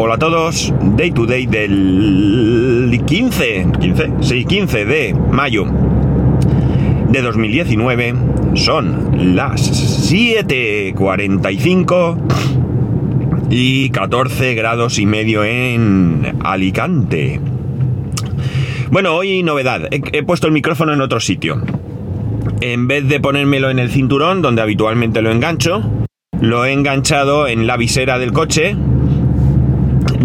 Hola 0.00 0.14
a 0.14 0.18
todos, 0.18 0.72
Day 0.96 1.10
to 1.10 1.26
Day 1.26 1.46
del 1.46 3.02
15, 3.04 3.66
15, 3.80 4.10
sí, 4.20 4.44
15 4.44 4.84
de 4.84 5.12
mayo 5.12 5.64
de 7.10 7.20
2019. 7.20 8.14
Son 8.54 9.34
las 9.34 9.60
7.45 10.12 12.16
y 13.50 13.90
14 13.90 14.54
grados 14.54 15.00
y 15.00 15.06
medio 15.06 15.42
en 15.42 16.36
Alicante. 16.44 17.40
Bueno, 18.92 19.16
hoy 19.16 19.42
novedad, 19.42 19.92
he, 19.92 20.00
he 20.12 20.22
puesto 20.22 20.46
el 20.46 20.52
micrófono 20.52 20.92
en 20.92 21.00
otro 21.00 21.18
sitio. 21.18 21.60
En 22.60 22.86
vez 22.86 23.08
de 23.08 23.18
ponérmelo 23.18 23.68
en 23.68 23.80
el 23.80 23.90
cinturón, 23.90 24.42
donde 24.42 24.62
habitualmente 24.62 25.22
lo 25.22 25.32
engancho, 25.32 25.82
lo 26.40 26.64
he 26.64 26.72
enganchado 26.72 27.48
en 27.48 27.66
la 27.66 27.76
visera 27.76 28.20
del 28.20 28.32
coche 28.32 28.76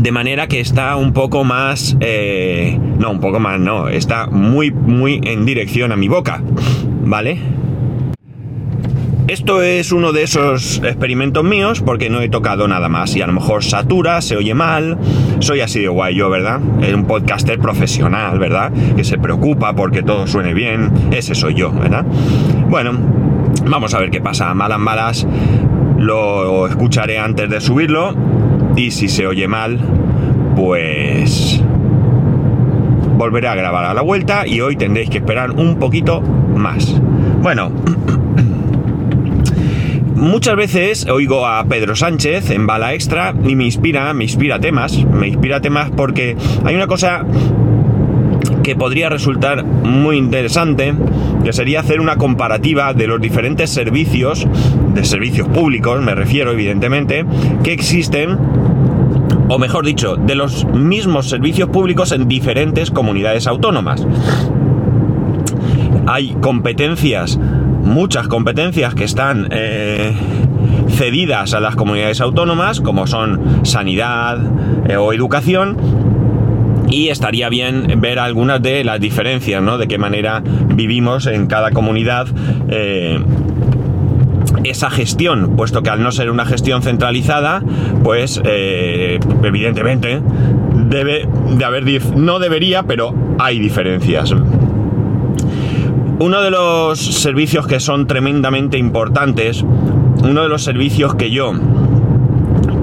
de 0.03 0.11
manera 0.11 0.47
que 0.47 0.59
está 0.59 0.97
un 0.97 1.13
poco 1.13 1.45
más... 1.45 1.95
Eh, 2.01 2.77
no, 2.99 3.09
un 3.09 3.21
poco 3.21 3.39
más, 3.39 3.57
no, 3.57 3.87
está 3.87 4.27
muy, 4.27 4.69
muy 4.69 5.21
en 5.23 5.45
dirección 5.45 5.93
a 5.93 5.95
mi 5.95 6.09
boca, 6.09 6.43
¿vale? 7.05 7.39
Esto 9.29 9.61
es 9.61 9.93
uno 9.93 10.11
de 10.11 10.23
esos 10.23 10.81
experimentos 10.83 11.45
míos 11.45 11.81
porque 11.81 12.09
no 12.09 12.19
he 12.19 12.27
tocado 12.27 12.67
nada 12.67 12.89
más 12.89 13.15
y 13.15 13.21
a 13.21 13.27
lo 13.27 13.31
mejor 13.31 13.63
satura, 13.63 14.19
se 14.19 14.35
oye 14.35 14.53
mal, 14.53 14.97
soy 15.39 15.61
así 15.61 15.79
de 15.79 15.87
guay 15.87 16.15
yo, 16.15 16.29
¿verdad? 16.29 16.59
Es 16.81 16.93
un 16.93 17.05
podcaster 17.05 17.57
profesional, 17.57 18.37
¿verdad? 18.39 18.73
Que 18.97 19.05
se 19.05 19.17
preocupa 19.17 19.73
porque 19.73 20.03
todo 20.03 20.27
suene 20.27 20.53
bien, 20.53 20.91
ese 21.11 21.33
soy 21.33 21.53
yo, 21.53 21.71
¿verdad? 21.71 22.05
Bueno, 22.67 22.91
vamos 23.65 23.93
a 23.93 23.99
ver 23.99 24.11
qué 24.11 24.19
pasa, 24.19 24.53
malas 24.53 24.79
malas, 24.79 25.25
lo 25.97 26.67
escucharé 26.67 27.19
antes 27.19 27.49
de 27.49 27.61
subirlo 27.61 28.42
y 28.75 28.91
si 28.91 29.07
se 29.07 29.27
oye 29.27 29.47
mal, 29.47 29.79
pues 30.55 31.61
volveré 33.17 33.47
a 33.47 33.55
grabar 33.55 33.85
a 33.85 33.93
la 33.93 34.01
vuelta 34.01 34.47
y 34.47 34.61
hoy 34.61 34.75
tendréis 34.75 35.09
que 35.09 35.19
esperar 35.19 35.51
un 35.51 35.77
poquito 35.77 36.21
más. 36.21 36.99
Bueno, 37.41 37.71
muchas 40.15 40.55
veces 40.55 41.07
oigo 41.07 41.45
a 41.45 41.63
Pedro 41.65 41.95
Sánchez 41.95 42.49
en 42.49 42.67
Bala 42.67 42.93
Extra 42.93 43.33
y 43.45 43.55
me 43.55 43.65
inspira, 43.65 44.13
me 44.13 44.23
inspira 44.23 44.59
temas, 44.59 45.03
me 45.05 45.27
inspira 45.27 45.61
temas 45.61 45.91
porque 45.91 46.35
hay 46.65 46.75
una 46.75 46.87
cosa 46.87 47.25
que 48.63 48.75
podría 48.75 49.09
resultar 49.09 49.65
muy 49.65 50.17
interesante, 50.17 50.93
que 51.43 51.51
sería 51.51 51.81
hacer 51.81 51.99
una 51.99 52.15
comparativa 52.15 52.93
de 52.93 53.07
los 53.07 53.19
diferentes 53.19 53.69
servicios, 53.69 54.47
de 54.93 55.03
servicios 55.03 55.49
públicos 55.49 56.01
me 56.01 56.15
refiero 56.15 56.51
evidentemente, 56.51 57.25
que 57.63 57.73
existen, 57.73 58.37
o 59.49 59.59
mejor 59.59 59.85
dicho, 59.85 60.15
de 60.15 60.35
los 60.35 60.65
mismos 60.65 61.29
servicios 61.29 61.69
públicos 61.69 62.11
en 62.11 62.27
diferentes 62.27 62.91
comunidades 62.91 63.47
autónomas. 63.47 64.05
Hay 66.07 66.35
competencias, 66.41 67.37
muchas 67.83 68.27
competencias 68.27 68.93
que 68.95 69.03
están 69.03 69.47
eh, 69.51 70.13
cedidas 70.89 71.53
a 71.53 71.59
las 71.59 71.75
comunidades 71.75 72.21
autónomas, 72.21 72.81
como 72.81 73.07
son 73.07 73.65
sanidad 73.65 74.39
eh, 74.87 74.97
o 74.97 75.13
educación, 75.13 75.77
y 76.89 77.07
estaría 77.07 77.49
bien 77.49 77.99
ver 77.99 78.19
algunas 78.19 78.61
de 78.61 78.83
las 78.83 78.99
diferencias, 78.99 79.61
¿no? 79.63 79.77
De 79.77 79.87
qué 79.87 79.97
manera 79.97 80.43
vivimos 80.75 81.25
en 81.25 81.47
cada 81.47 81.71
comunidad 81.71 82.27
eh, 82.69 83.19
esa 84.63 84.89
gestión, 84.89 85.55
puesto 85.55 85.83
que 85.83 85.89
al 85.89 86.01
no 86.01 86.11
ser 86.11 86.29
una 86.29 86.45
gestión 86.45 86.81
centralizada, 86.81 87.63
pues 88.03 88.41
eh, 88.43 89.19
evidentemente 89.43 90.21
debe 90.89 91.27
de 91.57 91.65
haber, 91.65 91.83
no 92.15 92.39
debería, 92.39 92.83
pero 92.83 93.13
hay 93.39 93.59
diferencias. 93.59 94.33
Uno 96.19 96.41
de 96.41 96.51
los 96.51 96.99
servicios 96.99 97.67
que 97.67 97.79
son 97.79 98.07
tremendamente 98.07 98.77
importantes, 98.77 99.63
uno 100.23 100.43
de 100.43 100.49
los 100.49 100.63
servicios 100.63 101.15
que 101.15 101.31
yo 101.31 101.53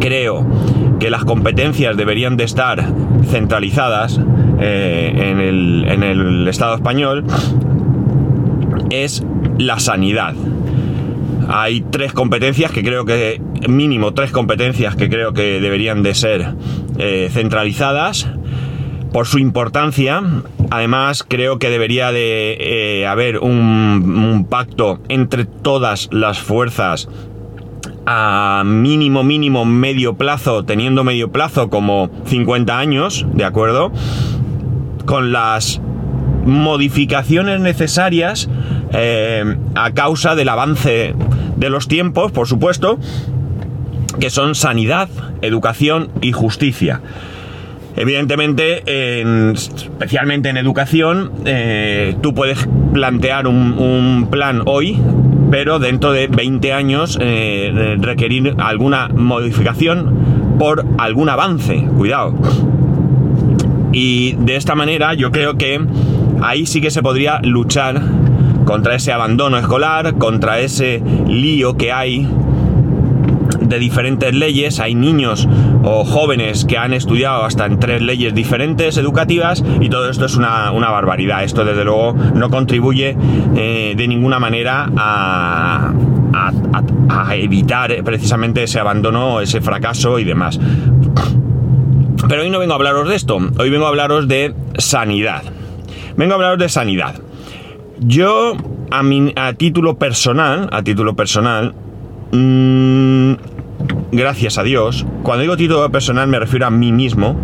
creo 0.00 0.46
que 0.98 1.10
las 1.10 1.24
competencias 1.24 1.96
deberían 1.96 2.36
de 2.36 2.44
estar 2.44 2.84
centralizadas 3.26 4.20
eh, 4.60 5.12
en, 5.14 5.40
el, 5.40 5.84
en 5.88 6.02
el 6.02 6.48
Estado 6.48 6.74
español 6.74 7.24
es 8.90 9.24
la 9.58 9.78
sanidad. 9.78 10.34
Hay 11.52 11.80
tres 11.80 12.12
competencias 12.12 12.70
que 12.70 12.84
creo 12.84 13.04
que, 13.04 13.42
mínimo 13.68 14.14
tres 14.14 14.30
competencias 14.30 14.94
que 14.94 15.10
creo 15.10 15.32
que 15.32 15.60
deberían 15.60 16.04
de 16.04 16.14
ser 16.14 16.54
eh, 16.98 17.28
centralizadas 17.32 18.28
por 19.12 19.26
su 19.26 19.40
importancia. 19.40 20.22
Además, 20.70 21.24
creo 21.26 21.58
que 21.58 21.68
debería 21.68 22.12
de 22.12 22.56
eh, 23.00 23.06
haber 23.08 23.38
un, 23.38 23.50
un, 24.32 24.46
pacto 24.48 25.00
entre 25.08 25.44
todas 25.44 26.08
las 26.12 26.38
fuerzas 26.38 27.08
a 28.06 28.62
mínimo, 28.64 29.24
mínimo 29.24 29.64
medio 29.64 30.14
plazo, 30.14 30.64
teniendo 30.64 31.02
medio 31.02 31.32
plazo 31.32 31.68
como 31.68 32.10
50 32.26 32.78
años, 32.78 33.26
¿de 33.34 33.44
acuerdo? 33.44 33.90
Con 35.04 35.32
las 35.32 35.80
modificaciones 36.44 37.60
necesarias 37.60 38.48
eh, 38.92 39.56
a 39.74 39.92
causa 39.92 40.34
del 40.34 40.48
avance 40.48 41.14
de 41.56 41.70
los 41.70 41.88
tiempos, 41.88 42.32
por 42.32 42.46
supuesto, 42.46 42.98
que 44.18 44.30
son 44.30 44.54
sanidad, 44.54 45.08
educación 45.42 46.10
y 46.20 46.32
justicia. 46.32 47.00
Evidentemente, 47.96 49.20
en, 49.20 49.52
especialmente 49.54 50.48
en 50.48 50.56
educación, 50.56 51.32
eh, 51.44 52.16
tú 52.22 52.34
puedes 52.34 52.66
plantear 52.92 53.46
un, 53.46 53.78
un 53.78 54.28
plan 54.30 54.62
hoy 54.66 54.98
pero 55.50 55.80
dentro 55.80 56.12
de 56.12 56.28
20 56.28 56.72
años 56.72 57.18
eh, 57.20 57.96
requerir 57.98 58.54
alguna 58.58 59.08
modificación 59.08 60.56
por 60.58 60.84
algún 60.98 61.28
avance, 61.28 61.86
cuidado. 61.96 62.34
Y 63.92 64.34
de 64.38 64.56
esta 64.56 64.74
manera 64.74 65.14
yo 65.14 65.32
creo 65.32 65.58
que 65.58 65.80
ahí 66.40 66.66
sí 66.66 66.80
que 66.80 66.90
se 66.90 67.02
podría 67.02 67.40
luchar 67.42 68.00
contra 68.64 68.94
ese 68.94 69.12
abandono 69.12 69.58
escolar, 69.58 70.16
contra 70.18 70.60
ese 70.60 71.02
lío 71.26 71.76
que 71.76 71.92
hay 71.92 72.28
de 73.60 73.78
diferentes 73.78 74.34
leyes, 74.34 74.80
hay 74.80 74.94
niños 74.94 75.48
o 75.82 76.04
jóvenes 76.04 76.64
que 76.64 76.76
han 76.76 76.92
estudiado 76.92 77.44
hasta 77.44 77.66
en 77.66 77.78
tres 77.78 78.02
leyes 78.02 78.34
diferentes 78.34 78.96
educativas 78.96 79.64
y 79.80 79.88
todo 79.88 80.10
esto 80.10 80.26
es 80.26 80.36
una, 80.36 80.70
barbaridad. 80.72 81.44
Esto 81.44 81.64
desde 81.64 81.84
luego 81.84 82.14
no 82.34 82.50
contribuye 82.50 83.16
eh, 83.56 83.94
de 83.96 84.08
ninguna 84.08 84.38
manera 84.38 84.90
a, 84.96 85.92
a, 87.08 87.36
evitar 87.36 88.02
precisamente 88.02 88.64
ese 88.64 88.80
abandono, 88.80 89.40
ese 89.40 89.60
fracaso 89.60 90.18
y 90.18 90.24
demás. 90.24 90.58
Pero 92.28 92.42
hoy 92.42 92.50
no 92.50 92.58
vengo 92.58 92.72
a 92.72 92.76
hablaros 92.76 93.08
de 93.08 93.14
esto, 93.14 93.38
hoy 93.58 93.70
vengo 93.70 93.86
a 93.86 93.88
hablaros 93.88 94.28
de 94.28 94.54
sanidad. 94.78 95.42
Vengo 96.16 96.32
a 96.32 96.34
hablaros 96.36 96.58
de 96.58 96.68
sanidad. 96.68 97.14
Yo, 98.02 98.56
a, 98.90 99.02
mi, 99.02 99.30
a 99.36 99.52
título 99.52 99.98
personal, 99.98 100.70
a 100.72 100.82
título 100.82 101.14
personal, 101.14 101.74
mmm, 102.32 103.34
gracias 104.10 104.56
a 104.56 104.62
Dios, 104.62 105.04
cuando 105.22 105.42
digo 105.42 105.56
título 105.58 105.90
personal 105.90 106.26
me 106.26 106.38
refiero 106.38 106.66
a 106.66 106.70
mí 106.70 106.92
mismo, 106.92 107.38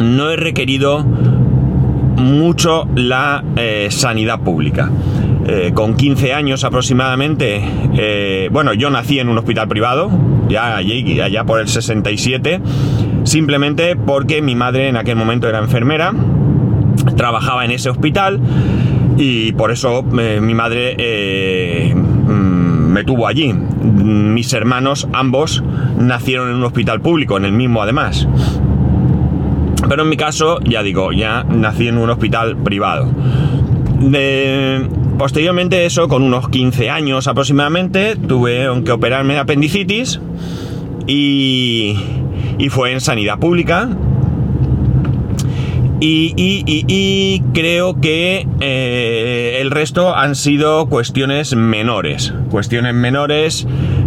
no 0.00 0.30
he 0.30 0.36
requerido 0.36 1.02
mucho 1.02 2.86
la 2.94 3.42
eh, 3.56 3.88
sanidad 3.90 4.40
pública. 4.40 4.92
Eh, 5.48 5.72
con 5.74 5.94
15 5.96 6.32
años 6.32 6.62
aproximadamente, 6.62 7.62
eh, 7.94 8.48
bueno, 8.52 8.74
yo 8.74 8.90
nací 8.90 9.18
en 9.18 9.28
un 9.28 9.38
hospital 9.38 9.66
privado, 9.66 10.08
ya 10.48 10.76
allá 10.76 11.44
por 11.44 11.58
el 11.58 11.66
67, 11.66 12.60
simplemente 13.24 13.96
porque 13.96 14.40
mi 14.40 14.54
madre 14.54 14.88
en 14.88 14.96
aquel 14.96 15.16
momento 15.16 15.48
era 15.48 15.58
enfermera, 15.58 16.12
trabajaba 17.16 17.64
en 17.64 17.72
ese 17.72 17.90
hospital 17.90 18.40
y 19.16 19.52
por 19.52 19.70
eso 19.70 20.02
mi 20.02 20.54
madre 20.54 21.94
mm, 21.94 22.92
me 22.92 23.04
tuvo 23.04 23.26
allí 23.26 23.54
mis 24.36 24.52
hermanos, 24.52 25.08
ambos, 25.12 25.62
nacieron 25.98 26.50
en 26.50 26.56
un 26.56 26.64
hospital 26.64 27.00
público, 27.00 27.36
en 27.36 27.44
el 27.44 27.52
mismo 27.52 27.82
además. 27.82 28.28
Pero 29.88 30.02
en 30.02 30.08
mi 30.08 30.16
caso, 30.16 30.60
ya 30.60 30.82
digo, 30.82 31.12
ya 31.12 31.44
nací 31.44 31.88
en 31.88 31.98
un 31.98 32.10
hospital 32.10 32.56
privado. 32.56 33.10
posteriormente 35.18 35.86
eso, 35.86 36.08
con 36.08 36.22
unos 36.22 36.48
15 36.48 36.90
años 36.90 37.28
aproximadamente, 37.28 38.16
tuve 38.16 38.68
que 38.84 38.92
operarme 38.92 39.34
de 39.34 39.40
apendicitis 39.40 40.20
y, 41.06 41.96
y 42.58 42.68
fue 42.68 42.92
en 42.92 43.00
sanidad 43.00 43.38
pública. 43.38 43.88
Y, 45.98 47.42
creo 47.54 48.00
que 48.00 48.46
eh, 48.60 49.58
el 49.60 49.70
resto 49.70 50.14
han 50.14 50.34
sido 50.34 50.86
cuestiones 50.86 51.56
menores. 51.56 52.34
Cuestiones 52.50 52.94
menores 52.94 53.66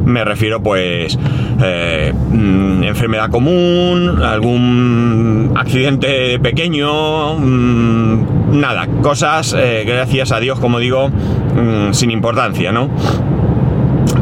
me 0.09 0.25
refiero 0.25 0.61
pues 0.61 1.17
eh, 1.61 2.13
mm, 2.13 2.83
enfermedad 2.83 3.29
común, 3.29 4.21
algún 4.23 5.53
accidente 5.55 6.39
pequeño, 6.39 7.35
mm, 7.35 8.59
nada, 8.59 8.87
cosas, 9.01 9.55
eh, 9.57 9.83
gracias 9.85 10.31
a 10.31 10.39
Dios, 10.39 10.59
como 10.59 10.79
digo, 10.79 11.09
mm, 11.09 11.93
sin 11.93 12.11
importancia, 12.11 12.71
¿no? 12.71 12.89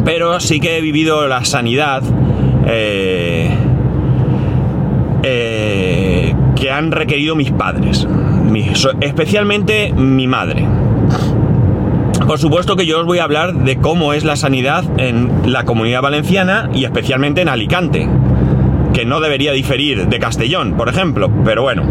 Pero 0.03 0.39
sí 0.39 0.59
que 0.59 0.77
he 0.77 0.81
vivido 0.81 1.27
la 1.27 1.43
sanidad 1.45 2.03
eh, 2.65 3.49
que 6.59 6.71
han 6.71 6.91
requerido 6.91 7.35
mis 7.35 7.51
padres, 7.51 8.07
especialmente 9.01 9.93
mi 9.93 10.27
madre. 10.27 10.65
Por 12.25 12.39
supuesto 12.39 12.75
que 12.75 12.85
yo 12.85 12.99
os 12.99 13.05
voy 13.05 13.19
a 13.19 13.23
hablar 13.23 13.53
de 13.53 13.77
cómo 13.77 14.13
es 14.13 14.25
la 14.25 14.35
sanidad 14.35 14.83
en 14.97 15.51
la 15.51 15.63
comunidad 15.63 16.01
valenciana 16.01 16.69
y 16.73 16.83
especialmente 16.83 17.41
en 17.41 17.49
Alicante, 17.49 18.09
que 18.93 19.05
no 19.05 19.19
debería 19.19 19.53
diferir 19.53 20.07
de 20.07 20.19
Castellón, 20.19 20.73
por 20.73 20.89
ejemplo, 20.89 21.31
pero 21.45 21.61
bueno. 21.61 21.83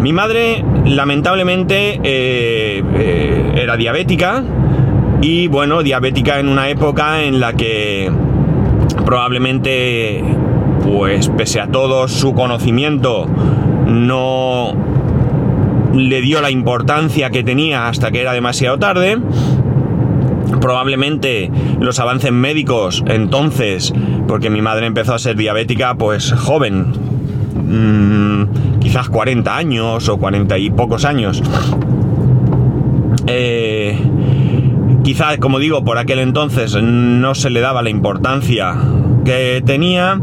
Mi 0.00 0.12
madre 0.12 0.64
lamentablemente 0.84 2.00
eh, 2.02 2.82
eh, 2.94 3.52
era 3.56 3.76
diabética 3.76 4.42
y 5.20 5.48
bueno, 5.48 5.82
diabética 5.82 6.38
en 6.38 6.48
una 6.48 6.68
época 6.68 7.22
en 7.22 7.40
la 7.40 7.52
que 7.52 8.10
probablemente, 9.04 10.22
pues 10.96 11.28
pese 11.28 11.60
a 11.60 11.68
todo 11.68 12.08
su 12.08 12.32
conocimiento, 12.32 13.26
no 13.86 14.72
le 15.94 16.20
dio 16.20 16.40
la 16.40 16.50
importancia 16.50 17.30
que 17.30 17.44
tenía 17.44 17.88
hasta 17.88 18.10
que 18.10 18.20
era 18.20 18.32
demasiado 18.32 18.78
tarde. 18.78 19.18
Probablemente 20.60 21.50
los 21.78 22.00
avances 22.00 22.32
médicos 22.32 23.04
entonces, 23.06 23.92
porque 24.26 24.50
mi 24.50 24.62
madre 24.62 24.86
empezó 24.86 25.14
a 25.14 25.18
ser 25.18 25.36
diabética 25.36 25.94
pues 25.96 26.32
joven, 26.32 26.92
mm, 27.54 28.78
quizás 28.80 29.08
40 29.08 29.56
años 29.56 30.08
o 30.08 30.16
40 30.16 30.58
y 30.58 30.70
pocos 30.70 31.04
años. 31.04 31.42
Eh, 33.26 33.98
quizás, 35.04 35.36
como 35.38 35.58
digo, 35.58 35.84
por 35.84 35.98
aquel 35.98 36.18
entonces 36.18 36.76
no 36.82 37.34
se 37.34 37.50
le 37.50 37.60
daba 37.60 37.82
la 37.82 37.90
importancia 37.90 38.74
que 39.24 39.62
tenía 39.64 40.18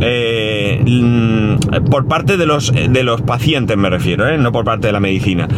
eh, 0.00 0.82
mm, 0.84 1.86
por 1.90 2.06
parte 2.06 2.36
de 2.36 2.46
los, 2.46 2.72
de 2.72 3.02
los 3.02 3.22
pacientes 3.22 3.76
me 3.76 3.90
refiero, 3.90 4.28
¿eh? 4.28 4.38
no 4.38 4.52
por 4.52 4.64
parte 4.64 4.88
de 4.88 4.92
la 4.92 5.00
medicina. 5.00 5.48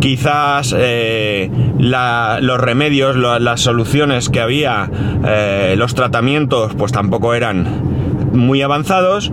Quizás 0.00 0.74
eh, 0.76 1.50
los 1.78 2.60
remedios, 2.60 3.16
las 3.16 3.60
soluciones 3.60 4.28
que 4.28 4.40
había, 4.40 4.90
los 5.76 5.94
tratamientos, 5.94 6.74
pues 6.74 6.90
tampoco 6.90 7.34
eran 7.34 7.66
muy 8.32 8.62
avanzados. 8.62 9.30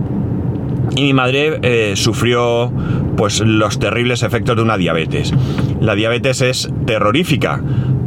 Y 0.94 1.02
mi 1.02 1.12
madre 1.12 1.96
sufrió 1.96 2.72
pues 3.16 3.40
los 3.40 3.80
terribles 3.80 4.22
efectos 4.22 4.54
de 4.56 4.62
una 4.62 4.76
diabetes. 4.76 5.34
La 5.80 5.96
diabetes 5.96 6.40
es 6.40 6.70
terrorífica. 6.86 7.60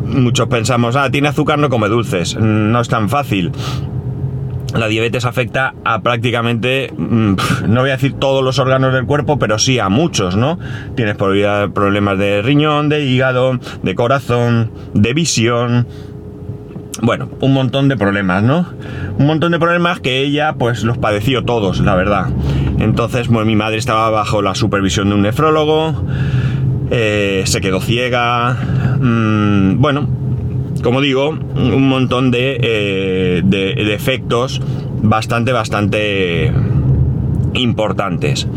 Muchos 0.06 0.48
pensamos, 0.48 0.96
ah, 0.96 1.10
tiene 1.12 1.28
azúcar, 1.28 1.60
no 1.60 1.70
come 1.70 1.90
dulces. 1.90 2.38
No 2.38 2.80
es 2.80 2.88
tan 2.88 3.10
fácil 3.10 3.52
la 4.78 4.88
diabetes 4.88 5.26
afecta 5.26 5.74
a 5.84 6.02
prácticamente, 6.02 6.92
mm, 6.96 7.36
no 7.68 7.82
voy 7.82 7.90
a 7.90 7.94
decir 7.94 8.14
todos 8.14 8.44
los 8.44 8.60
órganos 8.60 8.94
del 8.94 9.06
cuerpo, 9.06 9.38
pero 9.40 9.60
sí 9.60 9.80
a 9.80 9.90
muchos, 9.90 10.36
¿no? 10.36 10.60
Tienes 10.96 11.16
problemas 11.16 12.18
de 12.18 12.42
riñón, 12.42 12.90
de 12.90 13.06
hígado, 13.06 13.60
de 13.82 13.96
corazón, 13.96 14.72
de 14.94 15.14
visión. 15.14 15.88
Bueno, 17.02 17.30
un 17.42 17.54
montón 17.54 17.90
de 17.90 17.98
problemas, 17.98 18.44
¿no? 18.44 18.68
Un 19.18 19.26
montón 19.26 19.52
de 19.52 19.60
problemas 19.60 20.00
que 20.00 20.20
ella 20.20 20.54
pues 20.54 20.84
los 20.84 20.98
padeció 20.98 21.44
todos, 21.44 21.80
la 21.80 21.96
verdad. 21.96 22.30
Entonces, 22.80 23.28
bueno, 23.28 23.46
mi 23.46 23.56
madre 23.56 23.78
estaba 23.78 24.10
bajo 24.10 24.42
la 24.42 24.56
supervisión 24.56 25.10
de 25.10 25.16
un 25.16 25.22
nefrólogo, 25.24 26.04
eh, 26.92 27.44
se 27.46 27.62
quedó 27.62 27.82
ciega, 27.82 28.56
mm, 29.00 29.82
bueno, 29.82 30.08
como 30.84 31.02
digo, 31.02 31.30
un 31.30 31.88
montón 31.88 32.30
de, 32.30 32.60
eh, 32.62 33.42
bastante, 35.02 35.52
bastante 35.52 36.52
importantes. 37.54 38.48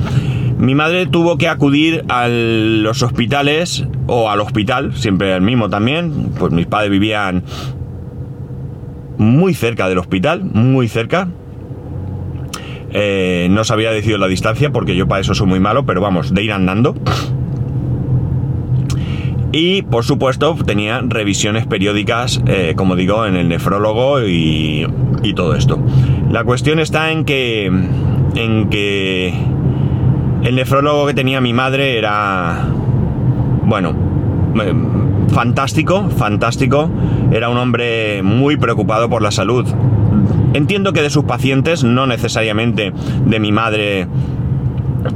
Mi 0.59 0.75
madre 0.75 1.07
tuvo 1.07 1.39
que 1.39 1.49
acudir 1.49 2.05
a 2.09 2.29
los 2.29 3.03
hospitales 3.03 3.87
o 4.07 4.29
al 4.29 4.41
hospital, 4.41 4.95
siempre 4.95 5.35
el 5.35 5.43
mismo 5.43 5.71
también, 5.71 6.31
pues 6.39 6.53
mis 6.53 6.67
padres 6.67 6.91
vivían 6.91 7.45
muy 9.19 9.55
cerca 9.55 9.89
del 9.89 9.99
hospital, 9.99 10.43
muy 10.45 10.89
cerca. 10.89 11.29
Eh, 12.91 13.49
no 13.51 13.65
sabía 13.65 13.91
decir 13.91 14.19
la 14.19 14.27
distancia 14.27 14.71
porque 14.71 14.97
yo 14.97 15.07
para 15.07 15.21
eso 15.21 15.35
soy 15.35 15.47
muy 15.47 15.61
malo, 15.61 15.87
pero 15.87 16.01
vamos, 16.01 16.35
de 16.35 16.43
ir 16.43 16.53
andando. 16.53 16.95
Y 19.59 19.81
por 19.81 20.05
supuesto 20.05 20.55
tenía 20.67 21.01
revisiones 21.01 21.67
periódicas, 21.67 22.43
eh, 22.47 22.75
como 22.77 22.95
digo, 22.95 23.25
en 23.25 23.37
el 23.37 23.49
nefrólogo 23.49 24.21
y, 24.21 24.87
todo 25.35 25.55
esto. 25.55 25.79
La 26.31 26.45
cuestión 26.45 26.79
está 26.79 27.11
en 27.11 27.25
que, 27.25 27.65
en 27.65 28.69
que 28.69 29.33
el 30.43 30.55
nefrólogo 30.55 31.07
que 31.07 31.15
tenía 31.15 31.41
mi 31.41 31.55
madre 31.55 31.97
era, 31.97 32.67
bueno, 33.65 33.95
eh, 34.63 34.75
fantástico, 35.33 36.11
fantástico. 36.11 36.91
Era 37.33 37.49
un 37.49 37.57
hombre 37.57 38.23
muy 38.23 38.59
preocupado 38.59 39.09
por 39.09 39.23
la 39.23 39.31
salud. 39.31 39.67
Entiendo 40.53 40.93
que 40.93 41.01
de 41.01 41.09
sus 41.09 41.25
pacientes, 41.25 41.83
no 41.83 42.07
necesariamente 42.07 42.93
de 43.25 43.41
mi 43.41 43.53
madre 43.53 44.07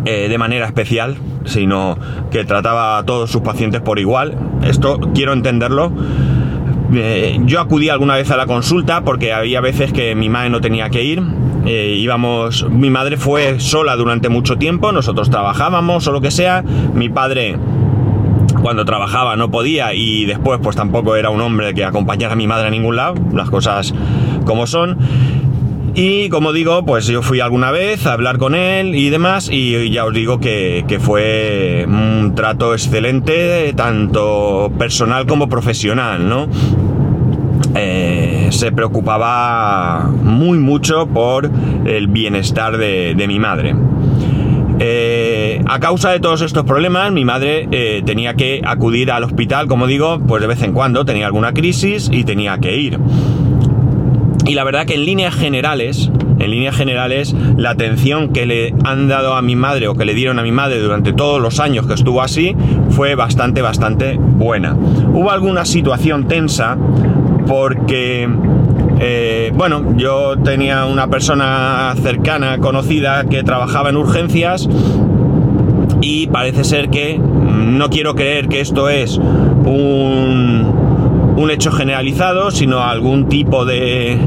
eh, 0.06 0.28
de 0.30 0.38
manera 0.38 0.64
especial, 0.64 1.18
sino 1.44 1.98
que 2.30 2.44
trataba 2.44 2.98
a 2.98 3.04
todos 3.04 3.30
sus 3.30 3.42
pacientes 3.42 3.80
por 3.80 3.98
igual. 3.98 4.36
Esto 4.62 4.98
quiero 5.14 5.32
entenderlo. 5.32 5.92
Eh, 6.92 7.38
yo 7.44 7.60
acudí 7.60 7.88
alguna 7.88 8.16
vez 8.16 8.30
a 8.30 8.36
la 8.36 8.46
consulta 8.46 9.02
porque 9.02 9.32
había 9.32 9.60
veces 9.60 9.92
que 9.92 10.14
mi 10.14 10.28
madre 10.28 10.50
no 10.50 10.60
tenía 10.60 10.90
que 10.90 11.04
ir. 11.04 11.22
Eh, 11.66 11.96
íbamos, 11.98 12.68
mi 12.70 12.90
madre 12.90 13.16
fue 13.16 13.60
sola 13.60 13.94
durante 13.96 14.28
mucho 14.28 14.56
tiempo, 14.56 14.92
nosotros 14.92 15.30
trabajábamos 15.30 16.06
o 16.06 16.12
lo 16.12 16.20
que 16.20 16.30
sea. 16.30 16.62
Mi 16.94 17.08
padre 17.08 17.56
cuando 18.62 18.84
trabajaba 18.84 19.36
no 19.36 19.50
podía 19.50 19.94
y 19.94 20.26
después 20.26 20.60
pues 20.62 20.76
tampoco 20.76 21.16
era 21.16 21.30
un 21.30 21.40
hombre 21.40 21.74
que 21.74 21.84
acompañara 21.84 22.32
a 22.34 22.36
mi 22.36 22.46
madre 22.46 22.68
a 22.68 22.70
ningún 22.70 22.96
lado, 22.96 23.14
las 23.32 23.50
cosas 23.50 23.94
como 24.44 24.66
son. 24.66 24.98
Y 25.94 26.28
como 26.28 26.52
digo, 26.52 26.84
pues 26.84 27.06
yo 27.06 27.22
fui 27.22 27.40
alguna 27.40 27.72
vez 27.72 28.06
a 28.06 28.12
hablar 28.12 28.38
con 28.38 28.54
él 28.54 28.94
y 28.94 29.10
demás, 29.10 29.48
y 29.50 29.90
ya 29.90 30.04
os 30.04 30.14
digo 30.14 30.38
que, 30.38 30.84
fue 31.00 31.84
un 31.88 32.34
trato 32.36 32.74
excelente, 32.74 33.72
tanto 33.74 34.70
personal 34.78 35.26
como 35.26 35.48
profesional, 35.48 36.28
¿no? 36.28 36.48
Eh, 37.74 38.48
se 38.50 38.72
preocupaba 38.72 40.08
muy 40.22 40.58
mucho 40.58 41.06
por 41.06 41.50
el 41.84 42.06
bienestar 42.08 42.76
de, 42.76 43.24
mi 43.26 43.38
madre. 43.38 43.74
Eh, 44.78 45.60
a 45.66 45.78
causa 45.78 46.10
de 46.10 46.20
todos 46.20 46.40
estos 46.40 46.64
problemas, 46.64 47.12
mi 47.12 47.24
madre 47.24 47.68
eh, 47.70 48.02
tenía 48.06 48.34
que 48.34 48.62
acudir 48.64 49.10
al 49.10 49.24
hospital, 49.24 49.66
como 49.66 49.86
digo, 49.86 50.20
pues 50.26 50.40
de 50.40 50.46
vez 50.46 50.62
en 50.62 50.72
cuando 50.72 51.04
tenía 51.04 51.26
alguna 51.26 51.52
crisis 51.52 52.08
y 52.12 52.24
tenía 52.24 52.58
que 52.58 52.76
ir. 52.76 52.98
Y 54.50 54.54
la 54.54 54.64
verdad 54.64 54.84
que 54.84 54.94
en 54.94 55.04
líneas 55.04 55.32
generales, 55.32 56.10
en 56.40 56.50
líneas 56.50 56.74
generales, 56.74 57.36
la 57.56 57.70
atención 57.70 58.32
que 58.32 58.46
le 58.46 58.74
han 58.82 59.06
dado 59.06 59.36
a 59.36 59.42
mi 59.42 59.54
madre 59.54 59.86
o 59.86 59.94
que 59.94 60.04
le 60.04 60.12
dieron 60.12 60.40
a 60.40 60.42
mi 60.42 60.50
madre 60.50 60.80
durante 60.80 61.12
todos 61.12 61.40
los 61.40 61.60
años 61.60 61.86
que 61.86 61.94
estuvo 61.94 62.20
así 62.20 62.56
fue 62.88 63.14
bastante, 63.14 63.62
bastante 63.62 64.18
buena. 64.18 64.74
Hubo 64.74 65.30
alguna 65.30 65.64
situación 65.64 66.26
tensa 66.26 66.76
porque, 67.46 68.28
eh, 68.98 69.52
bueno, 69.54 69.96
yo 69.96 70.36
tenía 70.42 70.84
una 70.86 71.06
persona 71.06 71.94
cercana, 72.02 72.58
conocida, 72.58 73.26
que 73.26 73.44
trabajaba 73.44 73.90
en 73.90 73.98
urgencias 73.98 74.68
y 76.00 76.26
parece 76.26 76.64
ser 76.64 76.90
que, 76.90 77.20
no 77.20 77.88
quiero 77.88 78.16
creer 78.16 78.48
que 78.48 78.60
esto 78.60 78.88
es 78.88 79.16
un 79.16 80.90
un 81.40 81.50
hecho 81.50 81.72
generalizado, 81.72 82.50
sino 82.50 82.82
algún 82.82 83.28
tipo 83.28 83.64
de, 83.64 84.18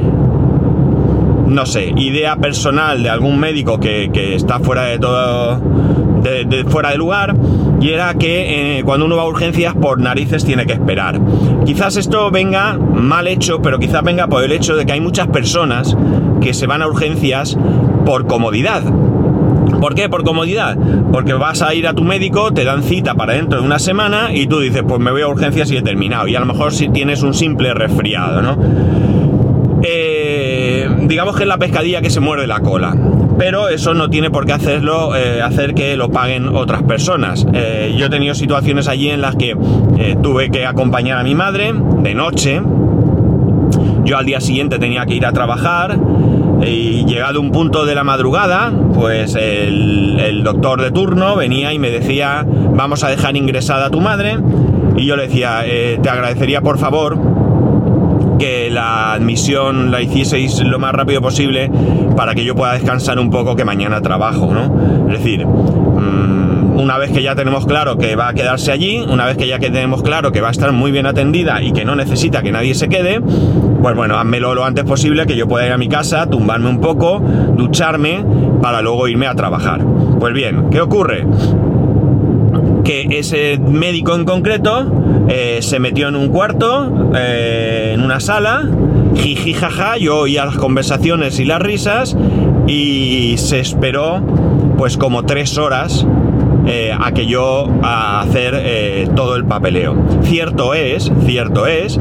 no 1.47 1.65
sé, 1.65 1.93
idea 1.95 2.35
personal 2.37 3.03
de 3.03 3.09
algún 3.09 3.39
médico 3.39 3.79
que, 3.79 4.09
está 4.35 4.59
fuera 4.59 4.83
de 4.83 4.99
todo, 4.99 5.61
fuera 6.67 6.91
de 6.91 6.97
lugar, 6.97 7.35
y 7.81 7.89
era 7.89 8.13
que 8.13 8.79
eh, 8.79 8.83
cuando 8.83 9.05
uno 9.05 9.17
va 9.17 9.23
a 9.23 9.27
urgencias 9.27 9.73
por 9.75 9.99
narices 9.99 10.45
tiene 10.45 10.65
que 10.65 10.73
esperar. 10.73 11.19
Quizás 11.65 11.97
esto 11.97 12.31
venga 12.31 12.77
mal 12.77 13.27
hecho, 13.27 13.61
pero 13.61 13.79
quizás 13.79 14.03
venga 14.03 14.27
por 14.27 14.43
el 14.43 14.51
hecho 14.51 14.75
de 14.75 14.85
que 14.85 14.93
hay 14.93 15.01
muchas 15.01 15.27
personas 15.27 15.97
que 16.41 16.53
se 16.53 16.67
van 16.67 16.81
a 16.81 16.87
urgencias 16.87 17.57
por 18.05 18.27
comodidad 18.27 18.83
¿Por 19.83 19.95
qué? 19.95 20.07
Por 20.07 20.23
comodidad. 20.23 20.77
Porque 21.11 21.33
vas 21.33 21.61
a 21.61 21.73
ir 21.73 21.87
a 21.87 21.93
tu 21.93 22.05
médico, 22.05 22.53
te 22.53 22.63
dan 22.63 22.83
cita 22.83 23.15
para 23.15 23.33
dentro 23.33 23.59
de 23.59 23.65
una 23.65 23.79
semana 23.79 24.33
y 24.33 24.47
tú 24.47 24.61
dices, 24.61 24.81
pues 24.87 25.01
me 25.01 25.11
voy 25.11 25.23
a 25.23 25.27
urgencias 25.27 25.69
y 25.71 25.75
he 25.77 25.81
terminado. 25.81 26.25
Y 26.27 26.35
a 26.35 26.39
lo 26.39 26.45
mejor 26.45 26.71
si 26.71 26.87
tienes 26.87 27.21
un 27.21 27.33
simple 27.33 27.73
resfriado, 27.73 28.41
¿no? 28.41 28.57
Eh, 29.83 30.12
digamos 31.07 31.35
que 31.35 31.43
es 31.43 31.47
la 31.47 31.57
pescadilla 31.57 32.01
que 32.01 32.09
se 32.09 32.19
muerde 32.19 32.47
la 32.47 32.59
cola. 32.59 32.95
Pero 33.37 33.69
eso 33.69 33.93
no 33.93 34.09
tiene 34.09 34.29
por 34.29 34.45
qué 34.45 34.53
hacerlo, 34.53 35.15
eh, 35.15 35.41
hacer 35.41 35.73
que 35.73 35.97
lo 35.97 36.09
paguen 36.09 36.47
otras 36.55 36.83
personas. 36.83 37.45
Eh, 37.53 37.95
yo 37.97 38.05
he 38.05 38.09
tenido 38.09 38.35
situaciones 38.35 38.87
allí 38.87 39.09
en 39.09 39.21
las 39.21 39.35
que 39.35 39.55
eh, 39.97 40.15
tuve 40.21 40.51
que 40.51 40.65
acompañar 40.65 41.17
a 41.17 41.23
mi 41.23 41.33
madre 41.33 41.73
de 41.73 42.13
noche. 42.13 42.61
Yo 44.05 44.17
al 44.17 44.25
día 44.25 44.39
siguiente 44.39 44.77
tenía 44.79 45.05
que 45.05 45.15
ir 45.15 45.25
a 45.25 45.31
trabajar 45.31 45.97
y 46.65 47.05
llegado 47.05 47.41
un 47.41 47.51
punto 47.51 47.85
de 47.85 47.95
la 47.95 48.03
madrugada, 48.03 48.71
pues 48.93 49.35
el, 49.35 50.19
el, 50.19 50.43
doctor 50.43 50.81
de 50.81 50.91
turno 50.91 51.35
venía 51.35 51.73
y 51.73 51.79
me 51.79 51.89
decía, 51.89 52.45
vamos 52.45 53.03
a 53.03 53.09
dejar 53.09 53.35
ingresada 53.35 53.87
a 53.87 53.89
tu 53.89 53.99
madre. 53.99 54.37
Y 54.95 55.05
yo 55.05 55.15
le 55.15 55.27
decía, 55.27 55.63
te 56.01 56.09
agradecería 56.09 56.61
por 56.61 56.77
favor 56.77 57.42
que 58.39 58.69
la 58.69 59.13
admisión 59.13 59.91
la 59.91 60.01
hicieseis 60.01 60.59
lo 60.61 60.79
más 60.79 60.93
rápido 60.93 61.21
posible 61.21 61.71
para 62.15 62.35
que 62.35 62.43
yo 62.43 62.55
pueda 62.55 62.73
descansar 62.73 63.19
un 63.19 63.29
poco 63.29 63.55
que 63.55 63.65
mañana 63.65 64.01
trabajo, 64.01 64.53
¿no? 64.53 65.09
Es 65.11 65.19
decir, 65.19 65.45
mm, 65.45 66.79
una 66.79 66.97
vez 66.97 67.11
que 67.11 67.21
ya 67.21 67.35
tenemos 67.35 67.65
claro 67.65 67.97
que 67.97 68.15
va 68.15 68.29
a 68.29 68.33
quedarse 68.33 68.71
allí, 68.71 68.99
una 69.07 69.25
vez 69.25 69.37
que 69.37 69.47
ya 69.47 69.59
que 69.59 69.69
tenemos 69.69 70.03
claro 70.03 70.31
que 70.31 70.41
va 70.41 70.49
a 70.49 70.51
estar 70.51 70.71
muy 70.71 70.91
bien 70.91 71.05
atendida 71.05 71.61
y 71.61 71.71
que 71.71 71.85
no 71.85 71.95
necesita 71.95 72.41
que 72.41 72.51
nadie 72.51 72.75
se 72.75 72.89
quede, 72.89 73.21
pues 73.21 73.95
bueno, 73.95 74.17
házmelo 74.17 74.55
lo 74.55 74.65
antes 74.65 74.83
posible 74.83 75.25
que 75.25 75.35
yo 75.35 75.47
pueda 75.47 75.65
ir 75.67 75.71
a 75.73 75.77
mi 75.77 75.87
casa, 75.87 76.29
tumbarme 76.29 76.69
un 76.69 76.79
poco, 76.79 77.19
ducharme 77.19 78.25
para 78.61 78.81
luego 78.81 79.07
irme 79.07 79.27
a 79.27 79.35
trabajar. 79.35 79.81
Pues 80.19 80.33
bien, 80.33 80.69
¿qué 80.69 80.81
ocurre? 80.81 81.25
Que 82.83 83.07
ese 83.19 83.57
médico 83.57 84.15
en 84.15 84.25
concreto 84.25 84.91
eh, 85.29 85.59
se 85.61 85.79
metió 85.79 86.07
en 86.07 86.15
un 86.15 86.29
cuarto, 86.29 87.11
eh, 87.15 87.91
en 87.93 88.01
una 88.01 88.19
sala, 88.19 88.69
jiji 89.15 89.53
jaja, 89.53 89.97
yo 89.97 90.19
oía 90.19 90.45
las 90.45 90.57
conversaciones 90.57 91.39
y 91.39 91.45
las 91.45 91.61
risas 91.61 92.17
y 92.67 93.35
se 93.37 93.59
esperó 93.59 94.21
pues 94.77 94.97
como 94.97 95.23
tres 95.23 95.57
horas 95.57 96.05
eh, 96.65 96.95
a 96.97 97.11
que 97.13 97.25
yo 97.25 97.69
a 97.81 98.21
hacer 98.21 99.09
todo 99.15 99.35
el 99.35 99.45
papeleo. 99.45 99.95
Cierto 100.23 100.73
es, 100.73 101.11
cierto 101.25 101.67
es 101.67 101.99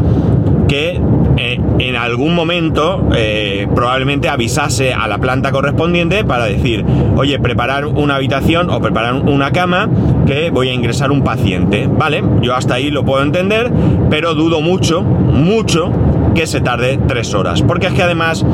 que 0.68 1.00
eh, 1.36 1.58
en 1.78 1.96
algún 1.96 2.34
momento 2.34 3.08
eh, 3.14 3.66
probablemente 3.74 4.28
avisase 4.28 4.92
a 4.92 5.08
la 5.08 5.18
planta 5.18 5.50
correspondiente 5.50 6.24
para 6.24 6.44
decir, 6.44 6.84
oye, 7.16 7.38
preparar 7.38 7.86
una 7.86 8.16
habitación 8.16 8.70
o 8.70 8.80
preparar 8.80 9.14
una 9.14 9.50
cama 9.50 9.88
que 10.26 10.50
voy 10.50 10.68
a 10.68 10.72
ingresar 10.72 11.10
un 11.10 11.22
paciente. 11.24 11.88
Vale, 11.90 12.22
yo 12.42 12.54
hasta 12.54 12.74
ahí 12.74 12.90
lo 12.90 13.04
puedo 13.04 13.22
entender, 13.22 13.70
pero 14.10 14.34
dudo 14.34 14.60
mucho, 14.60 15.02
mucho 15.02 15.90
que 16.34 16.46
se 16.46 16.60
tarde 16.60 16.98
tres 17.08 17.34
horas. 17.34 17.62
Porque 17.62 17.86
es 17.86 17.92
que 17.92 18.02
además 18.02 18.44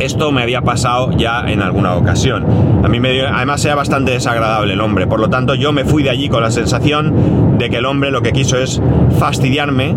esto 0.00 0.32
me 0.32 0.42
había 0.42 0.62
pasado 0.62 1.12
ya 1.16 1.44
en 1.46 1.62
alguna 1.62 1.94
ocasión. 1.94 2.44
A 2.84 2.88
mí 2.88 2.98
me 2.98 3.12
dio, 3.12 3.28
además 3.28 3.64
era 3.64 3.76
bastante 3.76 4.10
desagradable 4.12 4.72
el 4.72 4.80
hombre, 4.80 5.06
por 5.06 5.20
lo 5.20 5.30
tanto 5.30 5.54
yo 5.54 5.72
me 5.72 5.84
fui 5.84 6.02
de 6.02 6.10
allí 6.10 6.28
con 6.28 6.42
la 6.42 6.50
sensación 6.50 7.56
de 7.58 7.70
que 7.70 7.76
el 7.76 7.86
hombre 7.86 8.10
lo 8.10 8.22
que 8.22 8.32
quiso 8.32 8.58
es 8.58 8.82
fastidiarme 9.18 9.94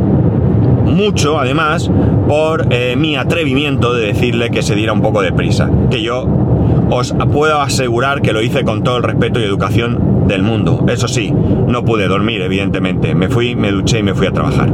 mucho 0.86 1.39
además 1.39 1.89
por 2.27 2.68
eh, 2.72 2.96
mi 2.96 3.15
atrevimiento 3.15 3.94
de 3.94 4.08
decirle 4.08 4.50
que 4.50 4.62
se 4.62 4.75
diera 4.75 4.94
un 4.94 5.01
poco 5.01 5.22
de 5.22 5.32
prisa. 5.32 5.70
Que 5.89 6.01
yo 6.01 6.25
os 6.89 7.13
puedo 7.32 7.60
asegurar 7.62 8.22
que 8.22 8.34
lo 8.34 8.42
hice 8.42 8.63
con 8.63 8.84
todo 8.84 8.98
el 8.98 9.04
respeto 9.04 9.39
y 9.39 9.44
educación 9.44 10.27
del 10.27 10.44
mundo. 10.44 10.86
Eso 10.88 11.08
sí, 11.08 11.32
no 11.32 11.84
pude 11.86 12.08
dormir, 12.08 12.42
evidentemente. 12.42 13.15
Me 13.15 13.30
fui, 13.30 13.56
me 13.56 13.72
duché 13.72 14.00
y 14.00 14.04
me 14.04 14.13
fui 14.13 14.27
a 14.27 14.32
trabajar. 14.32 14.70